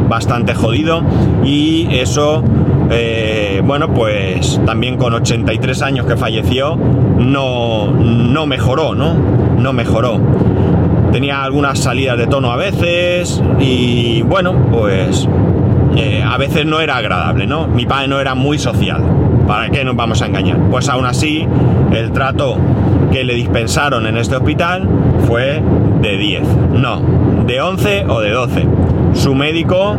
bastante 0.08 0.54
jodido, 0.54 1.02
y 1.44 1.88
eso, 1.90 2.42
eh, 2.90 3.62
bueno, 3.64 3.92
pues 3.92 4.60
también 4.64 4.96
con 4.96 5.12
83 5.14 5.82
años 5.82 6.06
que 6.06 6.16
falleció, 6.16 6.76
no, 6.76 7.90
no 7.90 8.46
mejoró, 8.46 8.94
¿no? 8.94 9.14
No 9.58 9.72
mejoró 9.72 10.20
tenía 11.16 11.42
algunas 11.42 11.78
salidas 11.78 12.18
de 12.18 12.26
tono 12.26 12.52
a 12.52 12.56
veces 12.56 13.42
y 13.58 14.20
bueno, 14.20 14.54
pues 14.70 15.26
eh, 15.96 16.22
a 16.22 16.36
veces 16.36 16.66
no 16.66 16.80
era 16.80 16.98
agradable, 16.98 17.46
¿no? 17.46 17.66
Mi 17.66 17.86
padre 17.86 18.08
no 18.08 18.20
era 18.20 18.34
muy 18.34 18.58
social. 18.58 19.02
¿Para 19.46 19.70
qué 19.70 19.82
nos 19.82 19.96
vamos 19.96 20.20
a 20.20 20.26
engañar? 20.26 20.58
Pues 20.70 20.90
aún 20.90 21.06
así, 21.06 21.46
el 21.90 22.12
trato 22.12 22.58
que 23.12 23.24
le 23.24 23.34
dispensaron 23.34 24.06
en 24.06 24.18
este 24.18 24.36
hospital 24.36 24.86
fue 25.26 25.62
de 26.02 26.16
10. 26.18 26.42
No, 26.72 27.00
de 27.46 27.62
11 27.62 28.04
o 28.08 28.20
de 28.20 28.30
12. 28.32 28.66
Su 29.14 29.34
médico, 29.34 29.96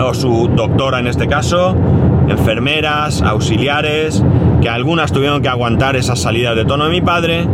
o 0.00 0.14
su 0.14 0.48
doctora 0.48 1.00
en 1.00 1.06
este 1.06 1.26
caso, 1.26 1.76
enfermeras, 2.28 3.22
auxiliares, 3.22 4.22
que 4.60 4.68
algunas 4.68 5.12
tuvieron 5.12 5.42
que 5.42 5.48
aguantar 5.48 5.96
esas 5.96 6.20
salidas 6.20 6.56
de 6.56 6.64
tono 6.64 6.84
de 6.84 6.90
mi 6.90 7.00
padre, 7.00 7.46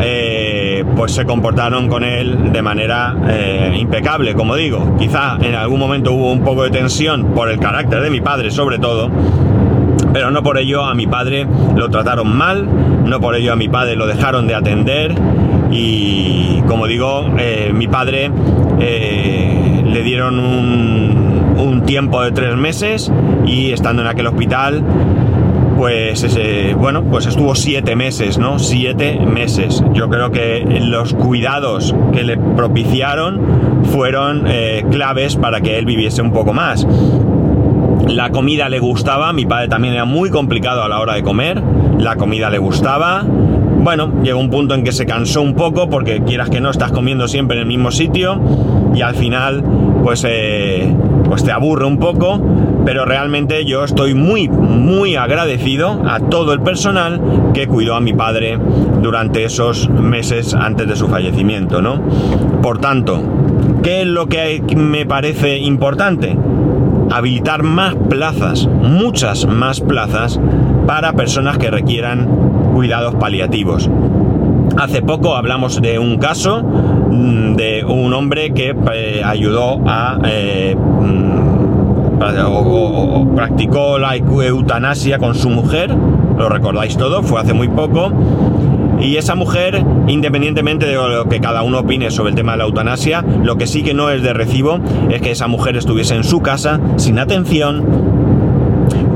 eh, 0.00 0.84
pues 0.96 1.12
se 1.12 1.24
comportaron 1.24 1.88
con 1.88 2.04
él 2.04 2.52
de 2.52 2.62
manera 2.62 3.14
eh, 3.28 3.76
impecable, 3.78 4.34
como 4.34 4.56
digo. 4.56 4.96
Quizá 4.98 5.36
en 5.40 5.54
algún 5.54 5.78
momento 5.78 6.12
hubo 6.12 6.32
un 6.32 6.42
poco 6.42 6.64
de 6.64 6.70
tensión 6.70 7.32
por 7.34 7.50
el 7.50 7.58
carácter 7.58 8.02
de 8.02 8.10
mi 8.10 8.20
padre, 8.20 8.50
sobre 8.50 8.78
todo, 8.78 9.10
pero 10.12 10.30
no 10.30 10.42
por 10.42 10.58
ello 10.58 10.84
a 10.84 10.94
mi 10.94 11.06
padre 11.06 11.46
lo 11.76 11.88
trataron 11.88 12.34
mal, 12.36 12.68
no 13.04 13.20
por 13.20 13.36
ello 13.36 13.52
a 13.52 13.56
mi 13.56 13.68
padre 13.68 13.96
lo 13.96 14.06
dejaron 14.06 14.46
de 14.46 14.54
atender 14.54 15.14
y, 15.70 16.62
como 16.66 16.86
digo, 16.86 17.26
eh, 17.38 17.70
mi 17.72 17.88
padre 17.88 18.30
le 18.78 20.02
dieron 20.02 20.38
un, 20.40 21.11
un 21.56 21.84
tiempo 21.84 22.22
de 22.22 22.32
tres 22.32 22.56
meses 22.56 23.12
y 23.46 23.72
estando 23.72 24.02
en 24.02 24.08
aquel 24.08 24.26
hospital 24.26 24.82
pues 25.82 26.24
bueno, 26.78 27.02
pues 27.02 27.26
estuvo 27.26 27.56
siete 27.56 27.96
meses, 27.96 28.38
¿no? 28.38 28.60
Siete 28.60 29.18
meses. 29.18 29.82
Yo 29.92 30.08
creo 30.08 30.30
que 30.30 30.64
los 30.80 31.12
cuidados 31.12 31.92
que 32.12 32.22
le 32.22 32.36
propiciaron 32.36 33.40
fueron 33.86 34.44
eh, 34.46 34.84
claves 34.92 35.34
para 35.34 35.60
que 35.60 35.78
él 35.78 35.84
viviese 35.84 36.22
un 36.22 36.32
poco 36.32 36.52
más. 36.52 36.86
La 38.06 38.30
comida 38.30 38.68
le 38.68 38.78
gustaba, 38.78 39.32
mi 39.32 39.44
padre 39.44 39.66
también 39.66 39.94
era 39.94 40.04
muy 40.04 40.30
complicado 40.30 40.84
a 40.84 40.88
la 40.88 41.00
hora 41.00 41.14
de 41.14 41.24
comer, 41.24 41.60
la 41.98 42.14
comida 42.14 42.48
le 42.48 42.58
gustaba. 42.58 43.24
Bueno, 43.24 44.22
llegó 44.22 44.38
un 44.38 44.50
punto 44.50 44.76
en 44.76 44.84
que 44.84 44.92
se 44.92 45.04
cansó 45.04 45.42
un 45.42 45.54
poco 45.54 45.90
porque 45.90 46.22
quieras 46.22 46.48
que 46.48 46.60
no 46.60 46.70
estás 46.70 46.92
comiendo 46.92 47.26
siempre 47.26 47.56
en 47.56 47.62
el 47.62 47.66
mismo 47.66 47.90
sitio 47.90 48.40
y 48.94 49.00
al 49.00 49.16
final 49.16 49.64
pues, 50.04 50.24
eh, 50.28 50.94
pues 51.32 51.44
te 51.44 51.50
aburre 51.50 51.86
un 51.86 51.96
poco, 51.96 52.38
pero 52.84 53.06
realmente 53.06 53.64
yo 53.64 53.84
estoy 53.84 54.12
muy, 54.12 54.50
muy 54.50 55.16
agradecido 55.16 56.02
a 56.06 56.20
todo 56.20 56.52
el 56.52 56.60
personal 56.60 57.22
que 57.54 57.66
cuidó 57.66 57.94
a 57.94 58.02
mi 58.02 58.12
padre 58.12 58.58
durante 59.00 59.42
esos 59.42 59.88
meses 59.88 60.52
antes 60.52 60.86
de 60.86 60.94
su 60.94 61.08
fallecimiento, 61.08 61.80
¿no? 61.80 62.02
Por 62.60 62.80
tanto, 62.80 63.22
¿qué 63.82 64.02
es 64.02 64.06
lo 64.08 64.26
que 64.26 64.62
me 64.76 65.06
parece 65.06 65.56
importante? 65.56 66.36
Habilitar 67.10 67.62
más 67.62 67.94
plazas, 67.94 68.66
muchas 68.66 69.46
más 69.46 69.80
plazas 69.80 70.38
para 70.86 71.14
personas 71.14 71.56
que 71.56 71.70
requieran 71.70 72.28
cuidados 72.74 73.14
paliativos. 73.14 73.88
Hace 74.76 75.00
poco 75.00 75.34
hablamos 75.34 75.80
de 75.80 75.98
un 75.98 76.18
caso 76.18 76.62
de 77.56 77.84
un 77.84 78.12
hombre 78.14 78.52
que 78.52 78.74
eh, 78.92 79.22
ayudó 79.24 79.80
a 79.86 80.18
eh, 80.24 80.74
mm, 80.76 81.42
practicó 83.34 83.98
la 83.98 84.16
eutanasia 84.16 85.18
con 85.18 85.34
su 85.34 85.50
mujer, 85.50 85.94
lo 86.38 86.48
recordáis 86.48 86.96
todo, 86.96 87.22
fue 87.22 87.40
hace 87.40 87.52
muy 87.52 87.68
poco. 87.68 88.12
Y 89.00 89.16
esa 89.16 89.34
mujer, 89.34 89.84
independientemente 90.06 90.86
de 90.86 90.94
lo 90.94 91.28
que 91.28 91.40
cada 91.40 91.62
uno 91.62 91.80
opine 91.80 92.12
sobre 92.12 92.30
el 92.30 92.36
tema 92.36 92.52
de 92.52 92.58
la 92.58 92.64
eutanasia, 92.64 93.24
lo 93.42 93.56
que 93.56 93.66
sí 93.66 93.82
que 93.82 93.94
no 93.94 94.10
es 94.10 94.22
de 94.22 94.32
recibo 94.32 94.78
es 95.10 95.20
que 95.20 95.32
esa 95.32 95.48
mujer 95.48 95.76
estuviese 95.76 96.14
en 96.14 96.22
su 96.22 96.40
casa 96.40 96.78
sin 96.96 97.18
atención 97.18 97.84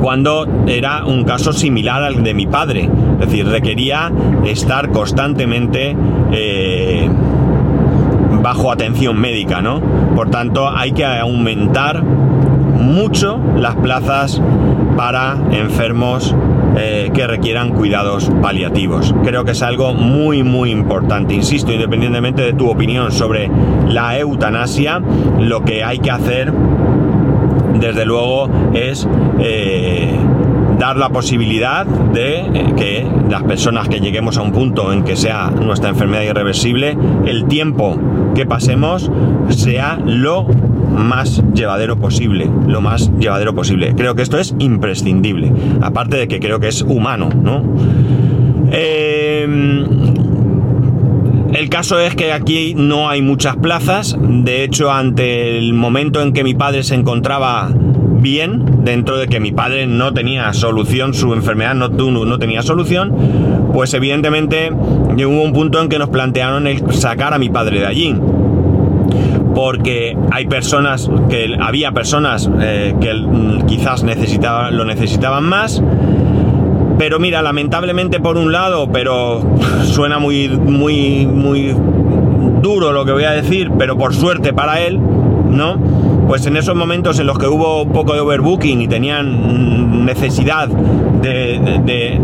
cuando 0.03 0.47
era 0.67 1.05
un 1.05 1.25
caso 1.25 1.53
similar 1.53 2.03
al 2.03 2.23
de 2.23 2.35
mi 2.35 2.47
padre. 2.47 2.89
Es 3.21 3.27
decir, 3.29 3.47
requería 3.47 4.13
estar 4.45 4.91
constantemente 4.91 5.97
eh, 6.33 7.09
bajo 8.47 8.71
atención 8.71 9.21
médica, 9.21 9.61
¿no? 9.61 9.81
Por 10.15 10.31
tanto, 10.31 10.71
hay 10.71 10.93
que 10.93 11.05
aumentar 11.05 12.05
mucho 12.05 13.41
las 13.57 13.75
plazas 13.75 14.41
para 14.97 15.37
enfermos 15.51 16.33
eh, 16.77 17.11
que 17.13 17.27
requieran 17.27 17.71
cuidados 17.71 18.31
paliativos. 18.41 19.13
Creo 19.25 19.45
que 19.45 19.51
es 19.51 19.63
algo 19.63 19.95
muy 19.95 20.45
muy 20.45 20.71
importante. 20.71 21.35
Insisto, 21.35 21.73
independientemente 21.73 22.43
de 22.43 22.53
tu 22.53 22.71
opinión 22.71 23.11
sobre 23.11 23.51
la 23.89 24.17
eutanasia, 24.17 25.03
lo 25.41 25.65
que 25.65 25.83
hay 25.83 25.99
que 25.99 26.13
hacer 26.13 26.53
desde 27.81 28.07
luego 28.07 28.49
es 28.75 29.09
eh, 29.41 30.17
dar 30.79 30.97
la 30.97 31.09
posibilidad 31.09 31.85
de 31.87 32.39
eh, 32.39 32.75
que 32.77 33.07
las 33.29 33.43
personas 33.43 33.89
que 33.89 34.01
lleguemos 34.01 34.37
a 34.39 34.43
un 34.43 34.53
punto 34.53 34.93
en 34.93 35.03
que 35.03 35.17
sea 35.17 35.51
nuestra 35.51 35.91
enfermedad 35.91 36.23
irreversible, 36.23 36.97
el 37.25 37.47
tiempo 37.47 37.99
que 38.37 38.45
pasemos 38.45 39.11
sea 39.49 39.99
lo 40.05 40.45
más 40.45 41.43
llevadero 41.55 41.99
posible, 41.99 42.51
lo 42.67 42.83
más 42.83 43.11
llevadero 43.19 43.55
posible. 43.55 43.95
Creo 43.97 44.15
que 44.15 44.21
esto 44.23 44.39
es 44.39 44.55
imprescindible, 44.59 45.51
aparte 45.81 46.19
de 46.19 46.29
que 46.29 46.39
creo 46.39 46.61
que 46.61 46.69
es 46.69 46.83
humano, 46.83 47.31
¿no? 47.35 47.65
Em, 48.71 49.87
el 51.55 51.69
caso 51.71 51.99
es 51.99 52.15
que 52.15 52.35
aquí 52.35 52.75
no 52.77 53.09
hay 53.09 53.23
muchas 53.23 53.57
plazas, 53.57 54.15
de 54.21 54.65
hecho 54.65 54.93
ante 54.93 55.57
el 55.57 55.73
momento 55.73 56.21
en 56.21 56.35
que 56.35 56.45
mi 56.45 56.55
padre 56.55 56.83
se 56.83 56.95
encontraba 56.95 57.71
bien, 58.27 58.83
dentro 58.83 59.19
de 59.19 59.29
que 59.29 59.39
mi 59.39 59.53
padre 59.53 59.87
no 59.87 60.13
tenía 60.13 60.53
solución, 60.53 61.15
su 61.15 61.33
enfermedad 61.33 61.77
no, 61.77 61.89
no 61.89 62.39
tenía 62.41 62.61
solución, 62.61 63.71
pues 63.73 63.95
evidentemente 63.95 64.73
llegó 65.17 65.41
un 65.41 65.53
punto 65.53 65.81
en 65.81 65.89
que 65.89 65.97
nos 65.97 66.09
plantearon 66.09 66.67
sacar 66.93 67.35
a 67.35 67.39
mi 67.39 67.51
padre 67.51 67.79
de 67.79 67.87
allí. 67.87 68.17
Porque 69.55 70.19
hay 70.33 70.47
personas, 70.47 71.09
que 71.31 71.57
había 71.61 71.93
personas 71.93 72.51
eh, 72.61 72.97
que 73.01 73.15
quizás 73.69 74.03
necesitaban, 74.03 74.77
lo 74.77 74.85
necesitaban 74.85 75.45
más, 75.45 75.81
pero 76.99 77.21
mira, 77.21 77.43
lamentablemente 77.43 78.19
por 78.19 78.39
un 78.39 78.51
lado, 78.51 78.91
pero 78.93 79.41
suena 79.85 80.19
muy, 80.19 80.49
muy, 80.49 81.27
muy 81.27 81.77
duro 82.61 82.91
lo 82.91 83.05
que 83.05 83.13
voy 83.13 83.25
a 83.25 83.31
decir, 83.31 83.71
pero 83.79 83.97
por 83.97 84.15
suerte 84.15 84.53
para 84.53 84.81
él, 84.81 84.99
¿no? 84.99 86.06
Pues 86.27 86.47
en 86.47 86.57
esos 86.57 86.75
momentos 86.75 87.19
en 87.19 87.27
los 87.27 87.39
que 87.39 87.47
hubo 87.47 87.83
un 87.83 87.93
poco 87.93 88.15
de 88.15 88.21
overbooking 88.21 88.83
y 88.83 88.89
tenían 88.89 90.05
necesidad 90.05 90.69
de, 90.69 92.21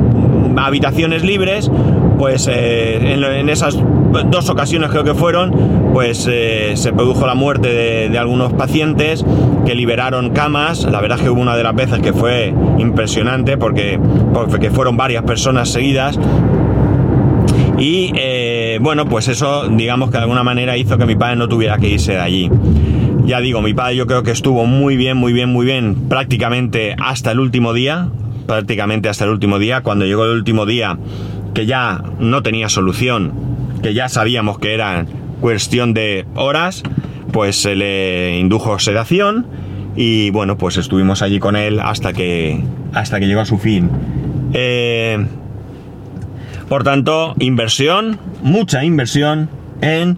habitaciones 0.56 1.24
libres, 1.24 1.70
pues 2.18 2.48
eh, 2.50 3.14
en, 3.14 3.48
esas 3.48 3.76
dos 4.30 4.50
ocasiones 4.50 4.90
creo 4.90 5.04
que 5.04 5.14
fueron, 5.14 5.90
pues 5.92 6.28
eh, 6.30 6.72
se 6.74 6.92
produjo 6.92 7.26
la 7.26 7.34
muerte 7.34 8.08
de, 8.08 8.18
algunos 8.18 8.52
pacientes 8.52 9.24
que 9.64 9.74
liberaron 9.74 10.30
camas. 10.30 10.84
La 10.84 11.00
verdad 11.00 11.18
es 11.18 11.24
que 11.24 11.30
hubo 11.30 11.40
una 11.40 11.56
de 11.56 11.62
las 11.62 11.74
veces 11.74 12.00
que 12.00 12.12
fue 12.12 12.54
impresionante 12.78 13.56
porque, 13.56 13.98
porque 14.32 14.70
fueron 14.70 14.96
varias 14.96 15.24
personas 15.24 15.68
seguidas. 15.70 16.18
Y 17.78 18.12
eh, 18.14 18.78
bueno, 18.80 19.06
pues 19.06 19.28
eso 19.28 19.66
digamos 19.68 20.10
que 20.10 20.18
de 20.18 20.22
alguna 20.22 20.44
manera 20.44 20.76
hizo 20.76 20.98
que 20.98 21.06
mi 21.06 21.16
padre 21.16 21.36
no 21.36 21.48
tuviera 21.48 21.78
que 21.78 21.88
irse 21.88 22.12
de 22.12 22.20
allí. 22.20 22.50
Ya 23.24 23.40
digo, 23.40 23.62
mi 23.62 23.72
padre 23.72 23.96
yo 23.96 24.06
creo 24.06 24.22
que 24.22 24.32
estuvo 24.32 24.66
muy 24.66 24.96
bien, 24.96 25.16
muy 25.16 25.32
bien, 25.32 25.48
muy 25.48 25.64
bien, 25.64 26.08
prácticamente 26.08 26.96
hasta 26.98 27.30
el 27.30 27.40
último 27.40 27.72
día, 27.72 28.08
prácticamente 28.46 29.08
hasta 29.08 29.24
el 29.24 29.30
último 29.30 29.58
día, 29.58 29.82
cuando 29.82 30.04
llegó 30.04 30.24
el 30.24 30.32
último 30.32 30.66
día 30.66 30.98
que 31.54 31.66
ya 31.66 32.02
no 32.18 32.42
tenía 32.42 32.68
solución, 32.68 33.32
que 33.82 33.94
ya 33.94 34.08
sabíamos 34.08 34.58
que 34.58 34.74
era 34.74 35.06
cuestión 35.40 35.94
de 35.94 36.26
horas, 36.34 36.82
pues 37.32 37.56
se 37.56 37.76
le 37.76 38.38
indujo 38.38 38.78
sedación 38.78 39.46
y 39.96 40.30
bueno, 40.30 40.58
pues 40.58 40.76
estuvimos 40.76 41.22
allí 41.22 41.38
con 41.38 41.56
él 41.56 41.80
hasta 41.80 42.12
que, 42.12 42.60
hasta 42.92 43.20
que 43.20 43.26
llegó 43.26 43.40
a 43.40 43.46
su 43.46 43.58
fin. 43.58 43.88
Eh, 44.52 45.24
por 46.68 46.84
tanto, 46.84 47.34
inversión, 47.38 48.18
mucha 48.42 48.84
inversión 48.84 49.48
en 49.80 50.16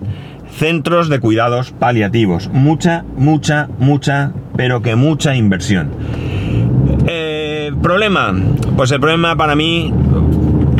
centros 0.54 1.08
de 1.08 1.20
cuidados 1.20 1.72
paliativos. 1.72 2.48
Mucha, 2.52 3.04
mucha, 3.16 3.68
mucha, 3.78 4.32
pero 4.56 4.82
que 4.82 4.96
mucha 4.96 5.36
inversión. 5.36 5.90
Eh, 7.06 7.72
problema, 7.82 8.34
pues 8.76 8.90
el 8.92 9.00
problema 9.00 9.36
para 9.36 9.54
mí, 9.54 9.92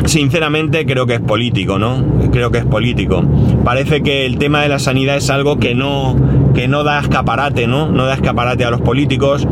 sinceramente, 0.05 0.85
creo 0.85 1.05
que 1.05 1.15
es 1.15 1.21
político, 1.21 1.77
¿no? 1.77 2.03
Creo 2.31 2.51
que 2.51 2.59
es 2.59 2.65
político. 2.65 3.23
Parece 3.63 4.01
que 4.01 4.25
el 4.25 4.37
tema 4.37 4.61
de 4.61 4.69
la 4.69 4.79
sanidad 4.79 5.17
es 5.17 5.29
algo 5.29 5.59
que 5.59 5.75
no, 5.75 6.15
que 6.53 6.67
no 6.67 6.83
da 6.83 6.99
escaparate, 6.99 7.67
¿no? 7.67 7.91
No 7.91 8.05
da 8.05 8.15
escaparate 8.15 8.65
a 8.65 8.71
los 8.71 8.81
políticos 8.81 9.47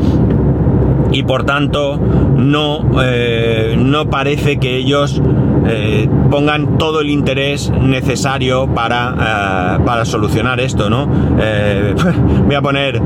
y 1.12 1.24
por 1.24 1.46
tanto 1.46 1.98
no, 1.98 2.82
eh, 3.04 3.76
no 3.78 4.10
parece 4.10 4.58
que 4.58 4.78
ellos 4.78 5.22
eh, 5.68 6.10
pongan 6.30 6.78
todo 6.78 7.02
el 7.02 7.10
interés 7.10 7.72
necesario 7.82 8.68
para, 8.68 9.78
eh, 9.78 9.84
para 9.86 10.06
solucionar 10.06 10.60
esto, 10.60 10.90
¿no? 10.90 11.08
voy 12.46 12.56
a 12.56 12.62
poner 12.62 13.02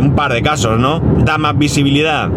un 0.00 0.14
par 0.14 0.32
de 0.32 0.42
casos, 0.42 0.78
¿no? 0.78 1.00
Da 1.24 1.38
más 1.38 1.56
visibilidad 1.58 2.30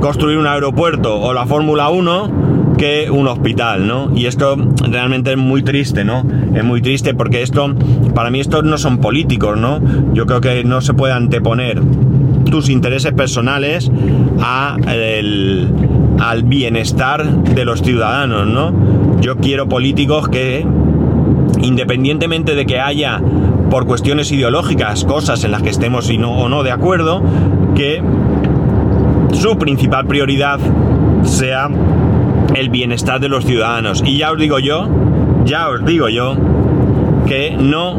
construir 0.00 0.38
un 0.38 0.46
aeropuerto 0.46 1.20
o 1.20 1.32
la 1.32 1.46
Fórmula 1.46 1.88
1 1.88 2.74
que 2.76 3.10
un 3.10 3.28
hospital, 3.28 3.86
¿no? 3.86 4.10
Y 4.14 4.26
esto 4.26 4.56
realmente 4.90 5.32
es 5.32 5.36
muy 5.36 5.62
triste, 5.62 6.04
¿no? 6.04 6.24
Es 6.54 6.64
muy 6.64 6.82
triste 6.82 7.14
porque 7.14 7.42
esto, 7.42 7.74
para 8.14 8.30
mí 8.30 8.40
estos 8.40 8.64
no 8.64 8.78
son 8.78 8.98
políticos, 8.98 9.58
¿no? 9.58 9.80
Yo 10.14 10.26
creo 10.26 10.40
que 10.40 10.64
no 10.64 10.80
se 10.80 10.92
puede 10.94 11.12
anteponer 11.12 11.80
tus 12.50 12.68
intereses 12.68 13.12
personales 13.12 13.90
a 14.40 14.76
al 16.22 16.44
bienestar 16.44 17.26
de 17.26 17.64
los 17.64 17.82
ciudadanos, 17.82 18.46
¿no? 18.46 18.72
Yo 19.20 19.38
quiero 19.38 19.68
políticos 19.68 20.28
que, 20.28 20.64
independientemente 21.60 22.54
de 22.54 22.64
que 22.64 22.78
haya 22.78 23.20
por 23.68 23.86
cuestiones 23.86 24.30
ideológicas 24.30 25.04
cosas 25.04 25.42
en 25.42 25.50
las 25.50 25.62
que 25.62 25.70
estemos 25.70 26.08
o 26.08 26.48
no 26.48 26.62
de 26.62 26.70
acuerdo, 26.70 27.22
que 27.74 28.00
su 29.32 29.58
principal 29.58 30.06
prioridad 30.06 30.60
sea 31.24 31.68
el 32.54 32.68
bienestar 32.68 33.18
de 33.18 33.28
los 33.28 33.44
ciudadanos. 33.44 34.04
Y 34.06 34.18
ya 34.18 34.30
os 34.30 34.38
digo 34.38 34.60
yo, 34.60 34.88
ya 35.44 35.70
os 35.70 35.84
digo 35.84 36.08
yo, 36.08 36.36
que 37.26 37.56
no 37.58 37.96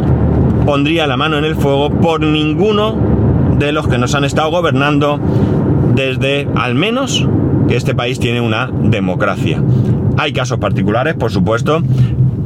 pondría 0.65 1.07
la 1.07 1.17
mano 1.17 1.37
en 1.37 1.43
el 1.43 1.55
fuego 1.55 1.89
por 1.89 2.21
ninguno 2.21 2.95
de 3.57 3.73
los 3.73 3.85
que 3.89 3.97
nos 3.97 4.15
han 4.15 4.23
estado 4.23 4.49
gobernando 4.49 5.19
desde 5.93 6.47
al 6.55 6.75
menos 6.75 7.27
que 7.67 7.75
este 7.75 7.95
país 7.95 8.19
tiene 8.19 8.41
una 8.41 8.69
democracia. 8.71 9.61
Hay 10.17 10.33
casos 10.33 10.59
particulares, 10.59 11.15
por 11.15 11.31
supuesto, 11.31 11.81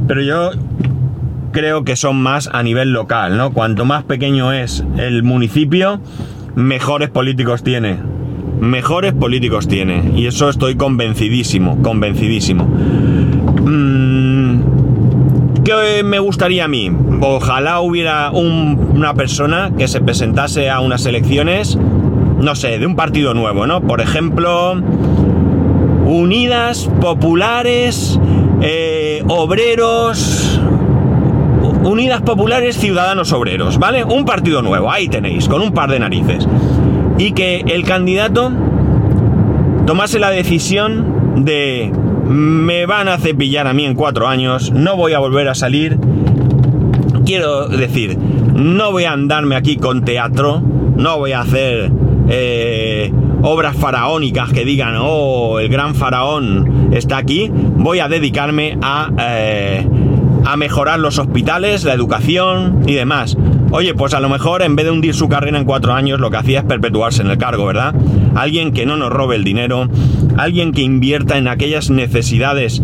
pero 0.06 0.22
yo 0.22 0.50
creo 1.52 1.84
que 1.84 1.96
son 1.96 2.20
más 2.22 2.48
a 2.52 2.62
nivel 2.62 2.92
local, 2.92 3.36
¿no? 3.36 3.52
Cuanto 3.52 3.84
más 3.84 4.04
pequeño 4.04 4.52
es 4.52 4.84
el 4.96 5.22
municipio, 5.22 6.00
mejores 6.54 7.10
políticos 7.10 7.62
tiene. 7.62 7.98
Mejores 8.60 9.12
políticos 9.12 9.68
tiene. 9.68 10.12
Y 10.16 10.26
eso 10.26 10.48
estoy 10.48 10.74
convencidísimo, 10.76 11.80
convencidísimo. 11.82 12.64
Mm, 13.64 14.18
¿Qué 15.64 16.02
me 16.02 16.18
gustaría 16.18 16.64
a 16.64 16.68
mí? 16.68 16.90
Ojalá 17.20 17.80
hubiera 17.80 18.30
una 18.30 19.14
persona 19.14 19.70
que 19.76 19.86
se 19.86 20.00
presentase 20.00 20.70
a 20.70 20.80
unas 20.80 21.04
elecciones, 21.06 21.78
no 22.40 22.54
sé, 22.54 22.78
de 22.78 22.86
un 22.86 22.96
partido 22.96 23.34
nuevo, 23.34 23.66
¿no? 23.66 23.80
Por 23.80 24.00
ejemplo, 24.00 24.74
Unidas 26.06 26.88
Populares 27.00 28.18
eh, 28.60 29.22
Obreros. 29.28 30.60
Unidas 31.82 32.22
Populares 32.22 32.76
Ciudadanos 32.76 33.32
Obreros, 33.32 33.78
¿vale? 33.78 34.04
Un 34.04 34.24
partido 34.24 34.62
nuevo, 34.62 34.90
ahí 34.90 35.08
tenéis, 35.08 35.48
con 35.48 35.62
un 35.62 35.72
par 35.72 35.90
de 35.90 35.98
narices. 35.98 36.46
Y 37.18 37.32
que 37.32 37.64
el 37.66 37.84
candidato 37.84 38.52
tomase 39.86 40.18
la 40.18 40.30
decisión 40.30 41.44
de 41.44 41.92
me 42.24 42.84
van 42.84 43.08
a 43.08 43.16
cepillar 43.16 43.66
a 43.66 43.72
mí 43.72 43.86
en 43.86 43.94
cuatro 43.94 44.28
años, 44.28 44.70
no 44.70 44.96
voy 44.96 45.14
a 45.14 45.18
volver 45.18 45.48
a 45.48 45.54
salir. 45.54 45.98
Quiero 47.24 47.68
decir, 47.68 48.18
no 48.18 48.92
voy 48.92 49.04
a 49.04 49.12
andarme 49.12 49.56
aquí 49.56 49.76
con 49.76 50.04
teatro, 50.04 50.62
no 50.96 51.18
voy 51.18 51.32
a 51.32 51.40
hacer 51.40 51.90
eh, 52.28 53.12
obras 53.42 53.76
faraónicas 53.76 54.52
que 54.52 54.64
digan, 54.64 54.96
oh, 55.00 55.58
el 55.58 55.68
gran 55.68 55.94
faraón 55.94 56.90
está 56.92 57.16
aquí. 57.16 57.50
Voy 57.52 58.00
a 58.00 58.08
dedicarme 58.08 58.78
a, 58.82 59.10
eh, 59.18 59.86
a 60.44 60.56
mejorar 60.56 61.00
los 61.00 61.18
hospitales, 61.18 61.84
la 61.84 61.94
educación 61.94 62.82
y 62.86 62.94
demás. 62.94 63.36
Oye, 63.70 63.94
pues 63.94 64.14
a 64.14 64.20
lo 64.20 64.28
mejor 64.28 64.62
en 64.62 64.76
vez 64.76 64.86
de 64.86 64.92
hundir 64.92 65.14
su 65.14 65.28
carrera 65.28 65.58
en 65.58 65.64
cuatro 65.64 65.92
años, 65.92 66.20
lo 66.20 66.30
que 66.30 66.38
hacía 66.38 66.60
es 66.60 66.64
perpetuarse 66.64 67.22
en 67.22 67.30
el 67.30 67.38
cargo, 67.38 67.66
¿verdad? 67.66 67.94
Alguien 68.34 68.72
que 68.72 68.86
no 68.86 68.96
nos 68.96 69.10
robe 69.10 69.36
el 69.36 69.44
dinero, 69.44 69.88
alguien 70.36 70.72
que 70.72 70.82
invierta 70.82 71.38
en 71.38 71.48
aquellas 71.48 71.90
necesidades 71.90 72.82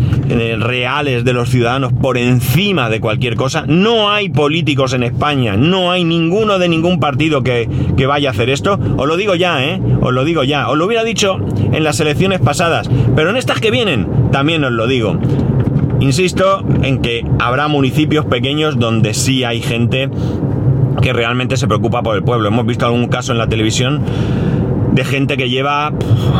reales 0.59 1.23
de 1.23 1.33
los 1.33 1.49
ciudadanos 1.49 1.93
por 1.93 2.17
encima 2.17 2.89
de 2.89 2.99
cualquier 2.99 3.35
cosa. 3.35 3.65
No 3.67 4.11
hay 4.11 4.29
políticos 4.29 4.93
en 4.93 5.03
España, 5.03 5.55
no 5.57 5.91
hay 5.91 6.03
ninguno 6.03 6.59
de 6.59 6.69
ningún 6.69 6.99
partido 6.99 7.43
que, 7.43 7.69
que 7.95 8.05
vaya 8.05 8.29
a 8.29 8.31
hacer 8.31 8.49
esto. 8.49 8.79
Os 8.97 9.07
lo 9.07 9.17
digo 9.17 9.35
ya, 9.35 9.63
¿eh? 9.63 9.81
Os 10.01 10.13
lo 10.13 10.23
digo 10.23 10.43
ya. 10.43 10.69
Os 10.69 10.77
lo 10.77 10.85
hubiera 10.85 11.03
dicho 11.03 11.37
en 11.71 11.83
las 11.83 11.99
elecciones 11.99 12.39
pasadas, 12.39 12.89
pero 13.15 13.29
en 13.29 13.37
estas 13.37 13.59
que 13.59 13.71
vienen 13.71 14.07
también 14.31 14.63
os 14.63 14.71
lo 14.71 14.87
digo. 14.87 15.17
Insisto 15.99 16.63
en 16.83 17.01
que 17.01 17.25
habrá 17.39 17.67
municipios 17.67 18.25
pequeños 18.25 18.77
donde 18.77 19.13
sí 19.13 19.43
hay 19.43 19.61
gente 19.61 20.09
que 21.01 21.13
realmente 21.13 21.57
se 21.57 21.67
preocupa 21.67 22.03
por 22.03 22.15
el 22.15 22.23
pueblo. 22.23 22.47
Hemos 22.47 22.65
visto 22.65 22.85
algún 22.85 23.07
caso 23.07 23.31
en 23.31 23.37
la 23.37 23.47
televisión 23.47 24.01
de 24.95 25.03
gente 25.03 25.35
que 25.35 25.49
lleva 25.49 25.91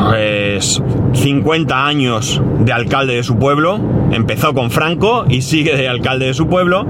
pues 0.10 0.82
50 1.16 1.88
años 1.88 2.42
de 2.60 2.74
alcalde 2.74 3.16
de 3.16 3.24
su 3.24 3.38
pueblo, 3.38 3.80
empezó 4.12 4.54
con 4.54 4.72
Franco 4.72 5.26
y 5.30 5.42
sigue 5.42 5.76
de 5.76 5.88
alcalde 5.88 6.28
de 6.28 6.34
su 6.34 6.48
pueblo 6.48 6.86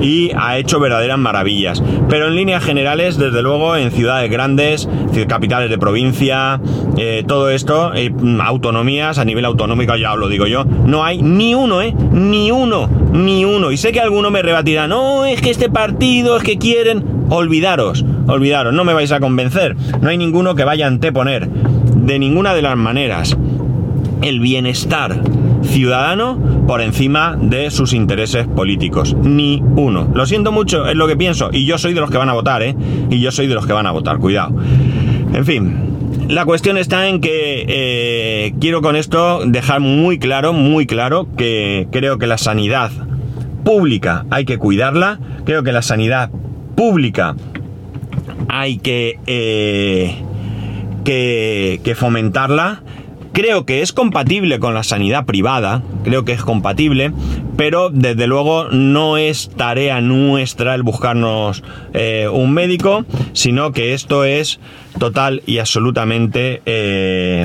y 0.00 0.30
ha 0.36 0.58
hecho 0.58 0.80
verdaderas 0.80 1.18
maravillas. 1.18 1.82
Pero 2.08 2.28
en 2.28 2.34
líneas 2.34 2.64
generales, 2.64 3.16
desde 3.18 3.42
luego, 3.42 3.76
en 3.76 3.90
ciudades 3.90 4.30
grandes, 4.30 4.88
capitales 5.28 5.70
de 5.70 5.78
provincia, 5.78 6.60
eh, 6.96 7.24
todo 7.26 7.50
esto, 7.50 7.94
eh, 7.94 8.12
autonomías 8.42 9.18
a 9.18 9.24
nivel 9.24 9.44
autonómico, 9.44 9.96
ya 9.96 10.12
os 10.12 10.18
lo 10.18 10.28
digo 10.28 10.46
yo, 10.46 10.64
no 10.64 11.04
hay 11.04 11.22
ni 11.22 11.54
uno, 11.54 11.82
¿eh? 11.82 11.94
Ni 12.12 12.50
uno, 12.50 12.88
ni 13.12 13.44
uno. 13.44 13.72
Y 13.72 13.76
sé 13.76 13.92
que 13.92 14.00
alguno 14.00 14.30
me 14.30 14.42
rebatirá, 14.42 14.86
no, 14.86 15.24
es 15.24 15.40
que 15.40 15.50
este 15.50 15.70
partido, 15.70 16.36
es 16.36 16.42
que 16.42 16.58
quieren 16.58 17.04
olvidaros, 17.30 18.04
olvidaros, 18.26 18.74
no 18.74 18.84
me 18.84 18.94
vais 18.94 19.12
a 19.12 19.20
convencer. 19.20 19.76
No 20.00 20.08
hay 20.08 20.18
ninguno 20.18 20.54
que 20.54 20.64
vaya 20.64 20.84
a 20.84 20.88
anteponer 20.88 21.48
de 21.48 22.18
ninguna 22.18 22.54
de 22.54 22.62
las 22.62 22.76
maneras 22.76 23.36
el 24.22 24.40
bienestar 24.40 25.20
ciudadano 25.62 26.38
por 26.66 26.80
encima 26.80 27.36
de 27.40 27.70
sus 27.70 27.92
intereses 27.92 28.46
políticos. 28.46 29.14
Ni 29.22 29.62
uno. 29.76 30.08
Lo 30.14 30.26
siento 30.26 30.52
mucho, 30.52 30.86
es 30.86 30.96
lo 30.96 31.06
que 31.06 31.16
pienso. 31.16 31.50
Y 31.52 31.66
yo 31.66 31.78
soy 31.78 31.94
de 31.94 32.00
los 32.00 32.10
que 32.10 32.18
van 32.18 32.28
a 32.28 32.32
votar, 32.32 32.62
¿eh? 32.62 32.74
Y 33.10 33.20
yo 33.20 33.30
soy 33.30 33.46
de 33.46 33.54
los 33.54 33.66
que 33.66 33.72
van 33.72 33.86
a 33.86 33.92
votar, 33.92 34.18
cuidado. 34.18 34.54
En 35.32 35.44
fin, 35.44 35.86
la 36.28 36.44
cuestión 36.44 36.76
está 36.76 37.08
en 37.08 37.20
que 37.20 37.64
eh, 37.68 38.54
quiero 38.60 38.82
con 38.82 38.96
esto 38.96 39.42
dejar 39.46 39.80
muy 39.80 40.18
claro, 40.18 40.52
muy 40.52 40.86
claro, 40.86 41.28
que 41.36 41.88
creo 41.92 42.18
que 42.18 42.26
la 42.26 42.38
sanidad 42.38 42.90
pública 43.64 44.26
hay 44.30 44.44
que 44.44 44.58
cuidarla. 44.58 45.20
Creo 45.44 45.62
que 45.62 45.72
la 45.72 45.82
sanidad 45.82 46.30
pública 46.74 47.36
hay 48.48 48.78
que, 48.78 49.18
eh, 49.26 50.16
que, 51.04 51.80
que 51.84 51.94
fomentarla. 51.94 52.82
Creo 53.36 53.66
que 53.66 53.82
es 53.82 53.92
compatible 53.92 54.58
con 54.60 54.72
la 54.72 54.82
sanidad 54.82 55.26
privada, 55.26 55.82
creo 56.04 56.24
que 56.24 56.32
es 56.32 56.40
compatible, 56.42 57.12
pero 57.58 57.90
desde 57.90 58.26
luego 58.26 58.70
no 58.70 59.18
es 59.18 59.50
tarea 59.50 60.00
nuestra 60.00 60.74
el 60.74 60.82
buscarnos 60.82 61.62
eh, 61.92 62.30
un 62.32 62.54
médico, 62.54 63.04
sino 63.34 63.72
que 63.72 63.92
esto 63.92 64.24
es 64.24 64.58
total 64.98 65.42
y 65.44 65.58
absolutamente 65.58 66.62
eh, 66.64 67.44